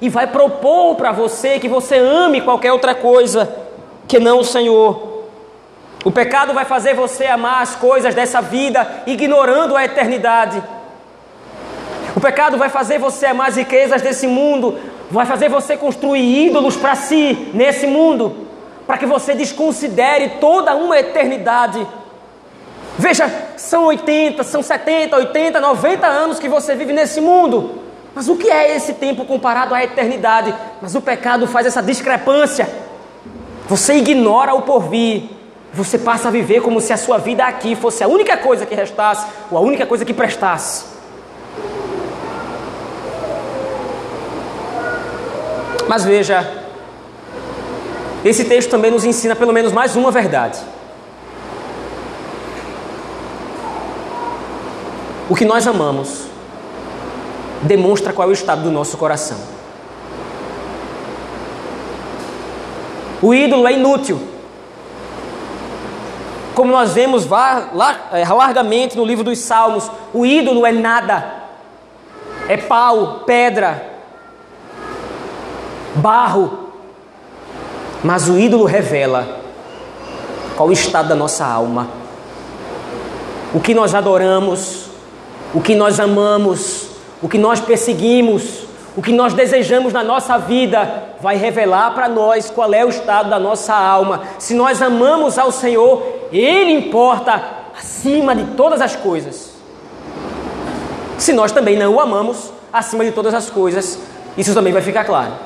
e 0.01 0.09
vai 0.09 0.27
propor 0.27 0.95
para 0.95 1.13
você 1.13 1.59
que 1.59 1.69
você 1.69 1.99
ame 1.99 2.41
qualquer 2.41 2.73
outra 2.73 2.95
coisa 2.95 3.55
que 4.09 4.19
não 4.19 4.39
o 4.39 4.45
Senhor. 4.45 5.27
O 6.03 6.11
pecado 6.11 6.55
vai 6.55 6.65
fazer 6.65 6.95
você 6.95 7.27
amar 7.27 7.61
as 7.61 7.77
coisas 7.77 8.15
dessa 8.15 8.41
vida, 8.41 9.03
ignorando 9.07 9.77
a 9.77 9.85
eternidade. 9.85 10.63
O 12.17 12.21
pecado 12.21 12.57
vai 12.57 12.71
fazer 12.71 12.99
você 12.99 13.27
amar 13.27 13.51
as 13.51 13.57
riquezas 13.57 14.01
desse 14.01 14.27
mundo, 14.27 14.79
vai 15.11 15.27
fazer 15.27 15.51
você 15.51 15.77
construir 15.77 16.47
ídolos 16.47 16.75
para 16.75 16.95
si 16.95 17.51
nesse 17.53 17.87
mundo, 17.87 18.49
para 18.87 18.97
que 18.97 19.05
você 19.05 19.35
desconsidere 19.35 20.31
toda 20.41 20.75
uma 20.75 20.99
eternidade. 20.99 21.87
Veja, 22.99 23.31
são 23.59 23.85
80, 23.85 24.43
são 24.45 24.63
70, 24.63 25.15
80, 25.15 25.61
90 25.61 26.07
anos 26.07 26.39
que 26.39 26.49
você 26.49 26.75
vive 26.75 26.95
nesse 26.95 27.21
mundo. 27.21 27.83
Mas 28.15 28.31
o 28.31 28.37
que 28.37 28.51
é 28.51 28.75
esse 28.75 28.95
tempo 28.95 29.27
comparado 29.27 29.75
à 29.75 29.85
eternidade? 29.85 30.55
Mas 30.81 30.95
o 30.95 31.03
pecado 31.03 31.47
faz 31.47 31.67
essa 31.67 31.83
discrepância. 31.83 32.67
Você 33.69 33.93
ignora 33.93 34.55
o 34.55 34.63
porvir. 34.63 35.25
Você 35.75 35.99
passa 35.99 36.29
a 36.29 36.31
viver 36.31 36.63
como 36.63 36.81
se 36.81 36.95
a 36.95 36.97
sua 36.97 37.19
vida 37.19 37.45
aqui 37.45 37.77
fosse 37.77 38.03
a 38.03 38.09
única 38.09 38.39
coisa 38.39 38.65
que 38.65 38.75
restasse 38.75 39.27
ou 39.51 39.59
a 39.59 39.61
única 39.61 39.85
coisa 39.85 40.03
que 40.03 40.15
prestasse. 40.15 40.96
Mas 45.89 46.05
veja, 46.05 46.65
esse 48.25 48.45
texto 48.45 48.71
também 48.71 48.91
nos 48.91 49.05
ensina 49.05 49.37
pelo 49.37 49.53
menos 49.53 49.73
mais 49.73 49.95
uma 49.95 50.11
verdade. 50.11 50.59
O 55.29 55.35
que 55.35 55.45
nós 55.45 55.67
amamos 55.67 56.27
demonstra 57.63 58.13
qual 58.13 58.29
é 58.29 58.31
o 58.31 58.35
estado 58.35 58.63
do 58.63 58.71
nosso 58.71 58.97
coração. 58.97 59.39
O 63.23 63.33
ídolo 63.35 63.67
é 63.67 63.73
inútil. 63.73 64.21
Como 66.55 66.73
nós 66.73 66.93
vemos 66.93 67.25
é, 67.25 68.25
largamente 68.33 68.97
no 68.97 69.05
livro 69.05 69.25
dos 69.25 69.39
Salmos, 69.39 69.91
o 70.13 70.25
ídolo 70.25 70.65
é 70.65 70.73
nada. 70.73 71.35
É 72.49 72.57
pau, 72.57 73.25
pedra, 73.27 73.96
barro. 75.97 76.71
Mas 78.03 78.29
o 78.29 78.39
ídolo 78.39 78.65
revela 78.65 79.27
qual 80.57 80.69
o 80.69 80.73
estado 80.73 81.09
da 81.09 81.15
nossa 81.15 81.45
alma. 81.45 81.89
O 83.55 83.61
que 83.61 83.75
nós 83.75 83.95
adoramos, 83.95 84.87
o 85.55 85.61
que 85.61 85.75
nós 85.75 85.99
amamos, 86.01 86.89
o 87.23 87.29
que 87.29 87.39
nós 87.39 87.61
perseguimos, 87.61 88.67
o 88.97 89.03
que 89.03 89.13
nós 89.13 89.35
desejamos 89.35 89.93
na 89.93 90.03
nossa 90.03 90.39
vida, 90.39 91.05
vai 91.21 91.37
revelar 91.37 91.95
para 91.95 92.09
nós 92.09 92.51
qual 92.51 92.73
é 92.73 92.85
o 92.85 92.89
estado 92.89 93.29
da 93.29 93.39
nossa 93.39 93.75
alma. 93.75 94.23
Se 94.39 94.55
nós 94.55 94.81
amamos 94.81 95.39
ao 95.39 95.53
Senhor, 95.53 96.03
Ele 96.33 96.73
importa 96.73 97.43
acima 97.79 98.35
de 98.35 98.45
todas 98.57 98.81
as 98.81 98.97
coisas. 98.97 99.51
Se 101.19 101.33
nós 101.33 101.53
também 101.53 101.79
não 101.79 101.95
o 101.95 102.01
amamos 102.01 102.51
acima 102.73 103.05
de 103.05 103.13
todas 103.13 103.35
as 103.35 103.51
coisas, 103.51 103.99
isso 104.37 104.55
também 104.55 104.73
vai 104.73 104.83
ficar 104.83 105.05
claro. 105.05 105.46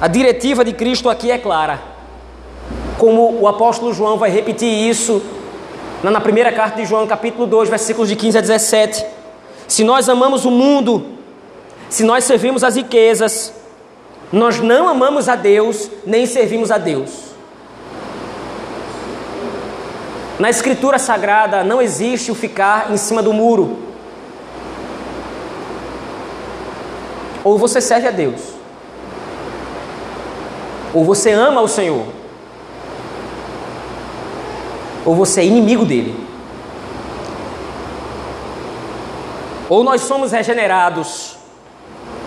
A 0.00 0.06
diretiva 0.06 0.64
de 0.64 0.72
Cristo 0.72 1.10
aqui 1.10 1.28
é 1.30 1.38
clara. 1.38 1.80
Como 2.96 3.40
o 3.40 3.48
apóstolo 3.48 3.92
João 3.92 4.16
vai 4.16 4.30
repetir 4.30 4.68
isso 4.68 5.20
na 6.02 6.20
primeira 6.20 6.52
carta 6.52 6.80
de 6.80 6.86
João, 6.86 7.04
capítulo 7.04 7.46
2, 7.46 7.68
versículos 7.68 8.08
de 8.08 8.14
15 8.14 8.38
a 8.38 8.40
17. 8.40 9.04
Se 9.66 9.82
nós 9.82 10.08
amamos 10.08 10.44
o 10.44 10.52
mundo, 10.52 11.18
se 11.90 12.04
nós 12.04 12.22
servimos 12.22 12.62
as 12.62 12.76
riquezas, 12.76 13.52
nós 14.32 14.60
não 14.60 14.88
amamos 14.88 15.28
a 15.28 15.34
Deus, 15.34 15.90
nem 16.06 16.26
servimos 16.26 16.70
a 16.70 16.78
Deus. 16.78 17.28
Na 20.38 20.48
Escritura 20.48 21.00
Sagrada 21.00 21.64
não 21.64 21.82
existe 21.82 22.30
o 22.30 22.36
ficar 22.36 22.92
em 22.92 22.96
cima 22.96 23.20
do 23.20 23.32
muro. 23.32 23.78
Ou 27.42 27.58
você 27.58 27.80
serve 27.80 28.06
a 28.06 28.12
Deus, 28.12 28.47
ou 30.94 31.04
você 31.04 31.32
ama 31.32 31.60
o 31.60 31.68
Senhor 31.68 32.18
ou 35.08 35.14
você 35.14 35.40
é 35.40 35.44
inimigo 35.46 35.86
dele. 35.86 36.14
Ou 39.66 39.82
nós 39.82 40.02
somos 40.02 40.32
regenerados 40.32 41.38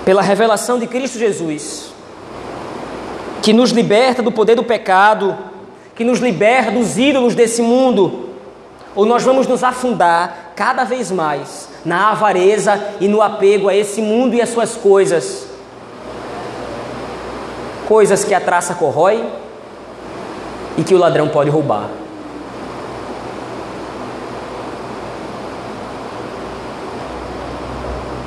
pela 0.03 0.23
revelação 0.23 0.79
de 0.79 0.87
Cristo 0.87 1.19
Jesus, 1.19 1.93
que 3.43 3.53
nos 3.53 3.69
liberta 3.69 4.23
do 4.23 4.31
poder 4.31 4.55
do 4.55 4.63
pecado, 4.63 5.37
que 5.95 6.03
nos 6.03 6.17
liberta 6.19 6.71
dos 6.71 6.97
ídolos 6.97 7.35
desse 7.35 7.61
mundo, 7.61 8.29
ou 8.95 9.05
nós 9.05 9.21
vamos 9.21 9.45
nos 9.45 9.63
afundar 9.63 10.53
cada 10.55 10.83
vez 10.83 11.11
mais 11.11 11.69
na 11.85 12.09
avareza 12.09 12.83
e 12.99 13.07
no 13.07 13.21
apego 13.21 13.69
a 13.69 13.75
esse 13.75 14.01
mundo 14.01 14.33
e 14.33 14.41
as 14.41 14.49
suas 14.49 14.75
coisas. 14.75 15.50
Coisas 17.91 18.23
que 18.23 18.33
a 18.33 18.39
traça 18.39 18.73
corrói 18.75 19.21
e 20.77 20.81
que 20.81 20.95
o 20.95 20.97
ladrão 20.97 21.27
pode 21.27 21.49
roubar. 21.49 21.89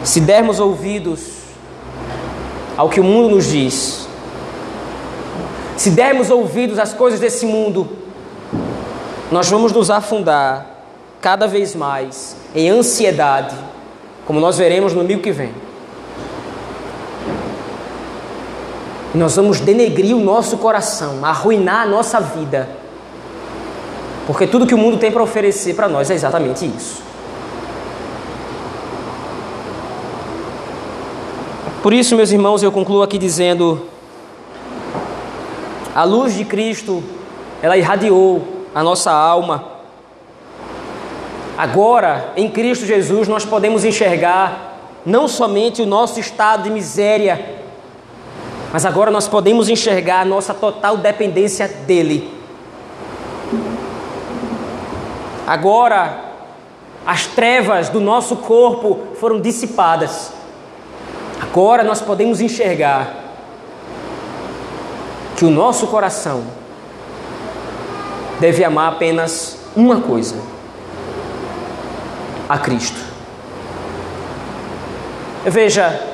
Se 0.02 0.20
dermos 0.20 0.60
ouvidos 0.60 1.44
ao 2.76 2.90
que 2.90 3.00
o 3.00 3.02
mundo 3.02 3.36
nos 3.36 3.46
diz, 3.46 4.06
se 5.78 5.88
dermos 5.88 6.28
ouvidos 6.28 6.78
às 6.78 6.92
coisas 6.92 7.18
desse 7.18 7.46
mundo, 7.46 7.88
nós 9.32 9.48
vamos 9.48 9.72
nos 9.72 9.88
afundar 9.88 10.66
cada 11.22 11.46
vez 11.46 11.74
mais 11.74 12.36
em 12.54 12.68
ansiedade, 12.68 13.56
como 14.26 14.40
nós 14.40 14.58
veremos 14.58 14.92
no 14.92 15.00
domingo 15.00 15.22
que 15.22 15.32
vem. 15.32 15.63
E 19.14 19.18
nós 19.18 19.36
vamos 19.36 19.60
denegrir 19.60 20.16
o 20.16 20.20
nosso 20.20 20.58
coração, 20.58 21.24
arruinar 21.24 21.82
a 21.82 21.86
nossa 21.86 22.20
vida, 22.20 22.68
porque 24.26 24.46
tudo 24.46 24.66
que 24.66 24.74
o 24.74 24.78
mundo 24.78 24.98
tem 24.98 25.12
para 25.12 25.22
oferecer 25.22 25.74
para 25.74 25.88
nós 25.88 26.10
é 26.10 26.14
exatamente 26.14 26.66
isso. 26.66 27.02
Por 31.82 31.92
isso, 31.92 32.16
meus 32.16 32.32
irmãos, 32.32 32.62
eu 32.62 32.72
concluo 32.72 33.02
aqui 33.02 33.18
dizendo: 33.18 33.86
a 35.94 36.02
luz 36.02 36.34
de 36.34 36.44
Cristo, 36.44 37.04
ela 37.62 37.76
irradiou 37.76 38.42
a 38.74 38.82
nossa 38.82 39.12
alma. 39.12 39.64
Agora, 41.56 42.32
em 42.36 42.50
Cristo 42.50 42.84
Jesus, 42.84 43.28
nós 43.28 43.44
podemos 43.44 43.84
enxergar 43.84 44.74
não 45.06 45.28
somente 45.28 45.82
o 45.82 45.86
nosso 45.86 46.18
estado 46.18 46.64
de 46.64 46.70
miséria, 46.70 47.53
mas 48.74 48.84
agora 48.84 49.08
nós 49.08 49.28
podemos 49.28 49.68
enxergar 49.68 50.22
a 50.22 50.24
nossa 50.24 50.52
total 50.52 50.96
dependência 50.96 51.68
dele. 51.68 52.28
Agora, 55.46 56.32
as 57.06 57.24
trevas 57.24 57.88
do 57.88 58.00
nosso 58.00 58.34
corpo 58.34 59.14
foram 59.14 59.40
dissipadas. 59.40 60.32
Agora 61.40 61.84
nós 61.84 62.00
podemos 62.00 62.40
enxergar 62.40 63.14
que 65.36 65.44
o 65.44 65.50
nosso 65.50 65.86
coração 65.86 66.42
deve 68.40 68.64
amar 68.64 68.94
apenas 68.94 69.56
uma 69.76 70.00
coisa: 70.00 70.34
a 72.48 72.58
Cristo. 72.58 72.98
Veja, 75.44 76.13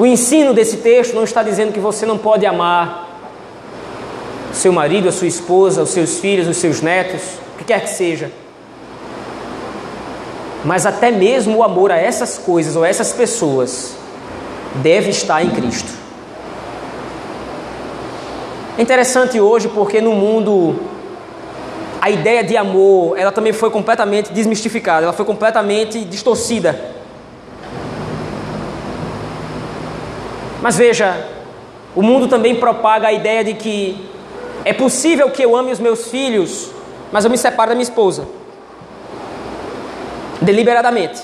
o 0.00 0.06
ensino 0.06 0.54
desse 0.54 0.78
texto 0.78 1.12
não 1.14 1.24
está 1.24 1.42
dizendo 1.42 1.72
que 1.72 1.78
você 1.78 2.06
não 2.06 2.16
pode 2.16 2.46
amar 2.46 3.06
seu 4.50 4.72
marido, 4.72 5.10
a 5.10 5.12
sua 5.12 5.26
esposa, 5.26 5.82
os 5.82 5.90
seus 5.90 6.20
filhos, 6.20 6.48
os 6.48 6.56
seus 6.56 6.80
netos, 6.80 7.20
o 7.54 7.58
que 7.58 7.64
quer 7.64 7.82
que 7.82 7.90
seja. 7.90 8.32
Mas 10.64 10.86
até 10.86 11.10
mesmo 11.10 11.58
o 11.58 11.62
amor 11.62 11.92
a 11.92 11.98
essas 11.98 12.38
coisas 12.38 12.76
ou 12.76 12.82
essas 12.82 13.12
pessoas 13.12 13.92
deve 14.76 15.10
estar 15.10 15.44
em 15.44 15.50
Cristo. 15.50 15.92
É 18.78 18.80
interessante 18.80 19.38
hoje 19.38 19.68
porque 19.68 20.00
no 20.00 20.14
mundo 20.14 20.80
a 22.00 22.08
ideia 22.08 22.42
de 22.42 22.56
amor, 22.56 23.18
ela 23.18 23.30
também 23.30 23.52
foi 23.52 23.68
completamente 23.68 24.32
desmistificada, 24.32 25.04
ela 25.04 25.12
foi 25.12 25.26
completamente 25.26 26.02
distorcida. 26.06 26.99
Mas 30.62 30.76
veja, 30.76 31.26
o 31.94 32.02
mundo 32.02 32.28
também 32.28 32.54
propaga 32.54 33.08
a 33.08 33.12
ideia 33.12 33.42
de 33.42 33.54
que 33.54 34.08
é 34.64 34.72
possível 34.72 35.30
que 35.30 35.42
eu 35.42 35.56
ame 35.56 35.72
os 35.72 35.80
meus 35.80 36.08
filhos, 36.08 36.70
mas 37.10 37.24
eu 37.24 37.30
me 37.30 37.38
separo 37.38 37.70
da 37.70 37.74
minha 37.74 37.82
esposa. 37.82 38.26
Deliberadamente. 40.40 41.22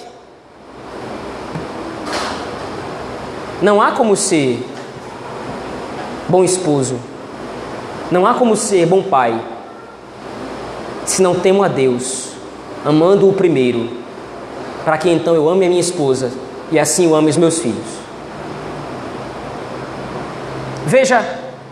Não 3.61 3.81
há 3.81 3.93
como 3.93 4.17
ser 4.17 4.65
bom 6.29 6.43
esposo. 6.43 6.99
Não 8.11 8.27
há 8.27 8.35
como 8.35 8.57
ser 8.57 8.87
bom 8.87 9.03
pai. 9.03 9.39
Se 11.05 11.23
não 11.23 11.35
temo 11.35 11.63
a 11.63 11.69
Deus, 11.69 12.31
amando 12.85 13.29
o 13.29 13.33
primeiro, 13.33 13.89
para 14.85 14.99
que 14.99 15.09
então 15.09 15.35
eu 15.35 15.49
ame 15.49 15.67
a 15.67 15.69
minha 15.69 15.81
esposa 15.81 16.33
e 16.71 16.79
assim 16.79 17.07
eu 17.07 17.15
ame 17.15 17.31
os 17.31 17.37
meus 17.37 17.59
filhos. 17.59 18.06
Veja, 20.87 21.21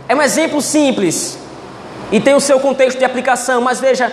é 0.09 0.15
um 0.15 0.21
exemplo 0.21 0.61
simples 0.61 1.39
e 2.11 2.19
tem 2.19 2.35
o 2.35 2.41
seu 2.41 2.59
contexto 2.59 2.99
de 2.99 3.05
aplicação, 3.05 3.61
mas 3.61 3.79
veja, 3.79 4.13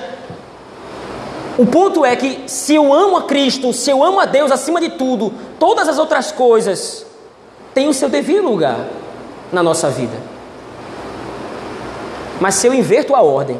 o 1.57 1.65
ponto 1.65 2.05
é 2.05 2.15
que 2.15 2.43
se 2.45 2.75
eu 2.75 2.93
amo 2.93 3.17
a 3.17 3.23
Cristo, 3.23 3.73
se 3.73 3.89
eu 3.89 4.03
amo 4.03 4.19
a 4.19 4.25
Deus 4.25 4.51
acima 4.51 4.79
de 4.79 4.89
tudo, 4.89 5.33
todas 5.59 5.89
as 5.89 5.97
outras 5.97 6.31
coisas 6.31 7.03
têm 7.73 7.87
o 7.87 7.93
seu 7.95 8.09
devido 8.09 8.43
lugar 8.43 8.77
na 9.51 9.63
nossa 9.63 9.89
vida. 9.89 10.15
Mas 12.39 12.53
se 12.53 12.67
eu 12.67 12.73
inverto 12.73 13.15
a 13.15 13.23
ordem, 13.23 13.59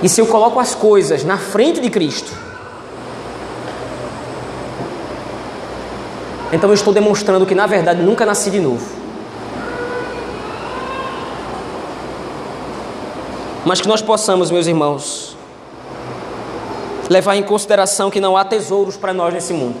e 0.00 0.08
se 0.08 0.20
eu 0.20 0.26
coloco 0.28 0.60
as 0.60 0.72
coisas 0.72 1.24
na 1.24 1.36
frente 1.36 1.80
de 1.80 1.90
Cristo, 1.90 2.30
então 6.52 6.70
eu 6.70 6.74
estou 6.74 6.94
demonstrando 6.94 7.44
que 7.44 7.56
na 7.56 7.66
verdade 7.66 8.00
nunca 8.00 8.24
nasci 8.24 8.52
de 8.52 8.60
novo. 8.60 9.07
Mas 13.68 13.82
que 13.82 13.86
nós 13.86 14.00
possamos, 14.00 14.50
meus 14.50 14.66
irmãos, 14.66 15.36
levar 17.10 17.36
em 17.36 17.42
consideração 17.42 18.10
que 18.10 18.18
não 18.18 18.34
há 18.34 18.42
tesouros 18.42 18.96
para 18.96 19.12
nós 19.12 19.34
nesse 19.34 19.52
mundo. 19.52 19.76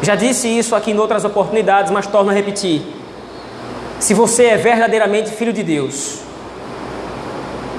Já 0.00 0.14
disse 0.14 0.46
isso 0.46 0.76
aqui 0.76 0.92
em 0.92 0.98
outras 1.00 1.24
oportunidades, 1.24 1.90
mas 1.90 2.06
torno 2.06 2.30
a 2.30 2.32
repetir. 2.32 2.82
Se 3.98 4.14
você 4.14 4.44
é 4.44 4.56
verdadeiramente 4.56 5.32
filho 5.32 5.52
de 5.52 5.64
Deus, 5.64 6.20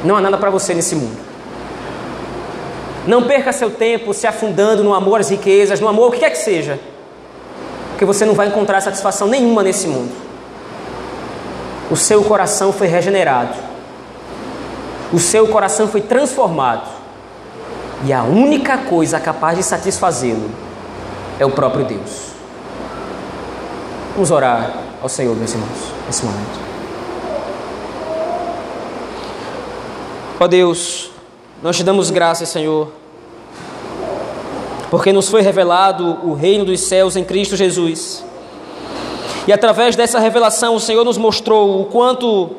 não 0.04 0.18
há 0.18 0.20
nada 0.20 0.38
para 0.38 0.50
você 0.50 0.74
nesse 0.74 0.96
mundo. 0.96 1.18
Não 3.08 3.24
perca 3.24 3.54
seu 3.54 3.72
tempo 3.72 4.14
se 4.14 4.28
afundando 4.28 4.84
no 4.84 4.94
amor 4.94 5.22
às 5.22 5.30
riquezas, 5.30 5.80
no 5.80 5.88
amor 5.88 6.10
o 6.10 6.12
que 6.12 6.20
quer 6.20 6.32
que 6.32 6.40
seja, 6.40 6.78
porque 7.92 8.04
você 8.04 8.26
não 8.26 8.34
vai 8.34 8.48
encontrar 8.48 8.82
satisfação 8.82 9.30
nenhuma 9.30 9.64
nesse 9.64 9.88
mundo. 9.88 10.27
O 11.90 11.96
seu 11.96 12.24
coração 12.24 12.74
foi 12.74 12.88
regenerado, 12.88 13.56
o 15.14 15.20
seu 15.20 15.48
coração 15.48 15.88
foi 15.88 16.02
transformado, 16.02 16.88
e 18.04 18.12
a 18.12 18.24
única 18.24 18.78
coisa 18.78 19.20
capaz 19.20 19.58
de 19.58 19.64
satisfazê-lo 19.64 20.50
é 21.40 21.46
o 21.46 21.52
próprio 21.52 21.86
Deus. 21.86 22.28
Vamos 24.14 24.32
orar 24.32 24.74
ao 25.02 25.08
Senhor, 25.08 25.36
meus 25.36 25.54
irmãos, 25.54 25.94
nesse 26.06 26.26
momento. 26.26 26.60
Ó 30.40 30.48
Deus, 30.48 31.10
nós 31.64 31.78
te 31.78 31.84
damos 31.84 32.12
graças, 32.12 32.50
Senhor, 32.50 32.92
porque 34.92 35.12
nos 35.12 35.30
foi 35.30 35.42
revelado 35.42 36.20
o 36.24 36.34
reino 36.34 36.66
dos 36.66 36.82
céus 36.82 37.16
em 37.16 37.24
Cristo 37.24 37.56
Jesus. 37.56 38.24
E 39.48 39.54
através 39.54 39.96
dessa 39.96 40.20
revelação, 40.20 40.76
o 40.76 40.80
Senhor 40.80 41.04
nos 41.06 41.18
mostrou 41.18 41.82
o 41.82 41.86
quanto 41.86 42.52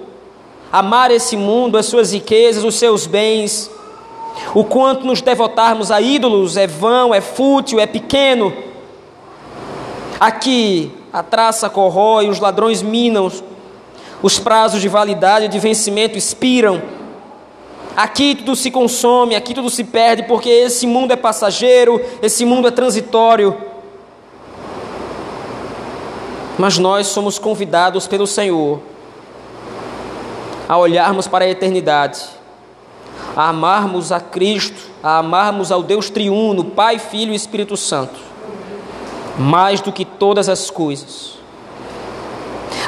amar 0.72 1.10
esse 1.10 1.36
mundo, 1.36 1.76
as 1.76 1.86
suas 1.86 2.12
riquezas, 2.12 2.64
os 2.64 2.76
seus 2.76 3.06
bens, 3.06 3.70
o 4.54 4.64
quanto 4.64 5.06
nos 5.06 5.20
devotarmos 5.20 5.90
a 5.90 6.00
ídolos 6.00 6.56
é 6.56 6.66
vão, 6.66 7.14
é 7.14 7.20
fútil, 7.20 7.78
é 7.78 7.86
pequeno. 7.86 8.52
Aqui 10.18 10.90
a 11.12 11.22
traça 11.22 11.68
corrói, 11.68 12.28
os 12.28 12.40
ladrões 12.40 12.82
minam, 12.82 13.30
os 14.22 14.38
prazos 14.38 14.80
de 14.80 14.88
validade 14.88 15.44
e 15.44 15.48
de 15.48 15.58
vencimento 15.58 16.16
expiram 16.16 16.82
Aqui 17.98 18.36
tudo 18.36 18.54
se 18.54 18.70
consome, 18.70 19.34
aqui 19.34 19.52
tudo 19.52 19.68
se 19.68 19.82
perde, 19.82 20.22
porque 20.22 20.48
esse 20.48 20.86
mundo 20.86 21.10
é 21.12 21.16
passageiro, 21.16 22.00
esse 22.22 22.44
mundo 22.44 22.68
é 22.68 22.70
transitório. 22.70 23.56
Mas 26.58 26.76
nós 26.76 27.06
somos 27.06 27.38
convidados 27.38 28.06
pelo 28.06 28.26
Senhor 28.26 28.80
a 30.68 30.76
olharmos 30.76 31.26
para 31.26 31.44
a 31.44 31.48
eternidade, 31.48 32.20
a 33.34 33.48
amarmos 33.48 34.12
a 34.12 34.20
Cristo, 34.20 34.90
a 35.02 35.18
amarmos 35.18 35.72
ao 35.72 35.82
Deus 35.82 36.10
triuno, 36.10 36.64
Pai, 36.64 36.98
Filho 36.98 37.32
e 37.32 37.36
Espírito 37.36 37.76
Santo, 37.76 38.18
mais 39.38 39.80
do 39.80 39.92
que 39.92 40.04
todas 40.04 40.48
as 40.48 40.68
coisas. 40.68 41.38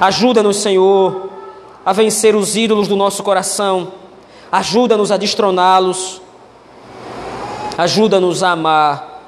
Ajuda-nos, 0.01 0.57
Senhor, 0.57 1.31
a 1.87 1.93
vencer 1.93 2.35
os 2.35 2.57
ídolos 2.57 2.89
do 2.89 2.97
nosso 2.97 3.23
coração 3.23 3.93
Ajuda-nos 4.51 5.13
a 5.13 5.17
destroná-los. 5.17 6.21
Ajuda-nos 7.79 8.43
a 8.43 8.51
amar 8.51 9.23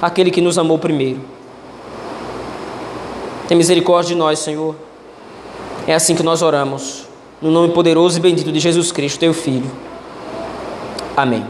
aquele 0.00 0.30
que 0.30 0.40
nos 0.40 0.56
amou 0.56 0.78
primeiro. 0.78 1.20
Tem 3.50 3.56
misericórdia 3.56 4.14
de 4.14 4.14
nós, 4.14 4.38
Senhor. 4.38 4.76
É 5.84 5.92
assim 5.92 6.14
que 6.14 6.22
nós 6.22 6.40
oramos. 6.40 7.08
No 7.42 7.50
nome 7.50 7.74
poderoso 7.74 8.16
e 8.16 8.20
bendito 8.20 8.52
de 8.52 8.60
Jesus 8.60 8.92
Cristo, 8.92 9.18
teu 9.18 9.34
Filho. 9.34 9.68
Amém. 11.16 11.44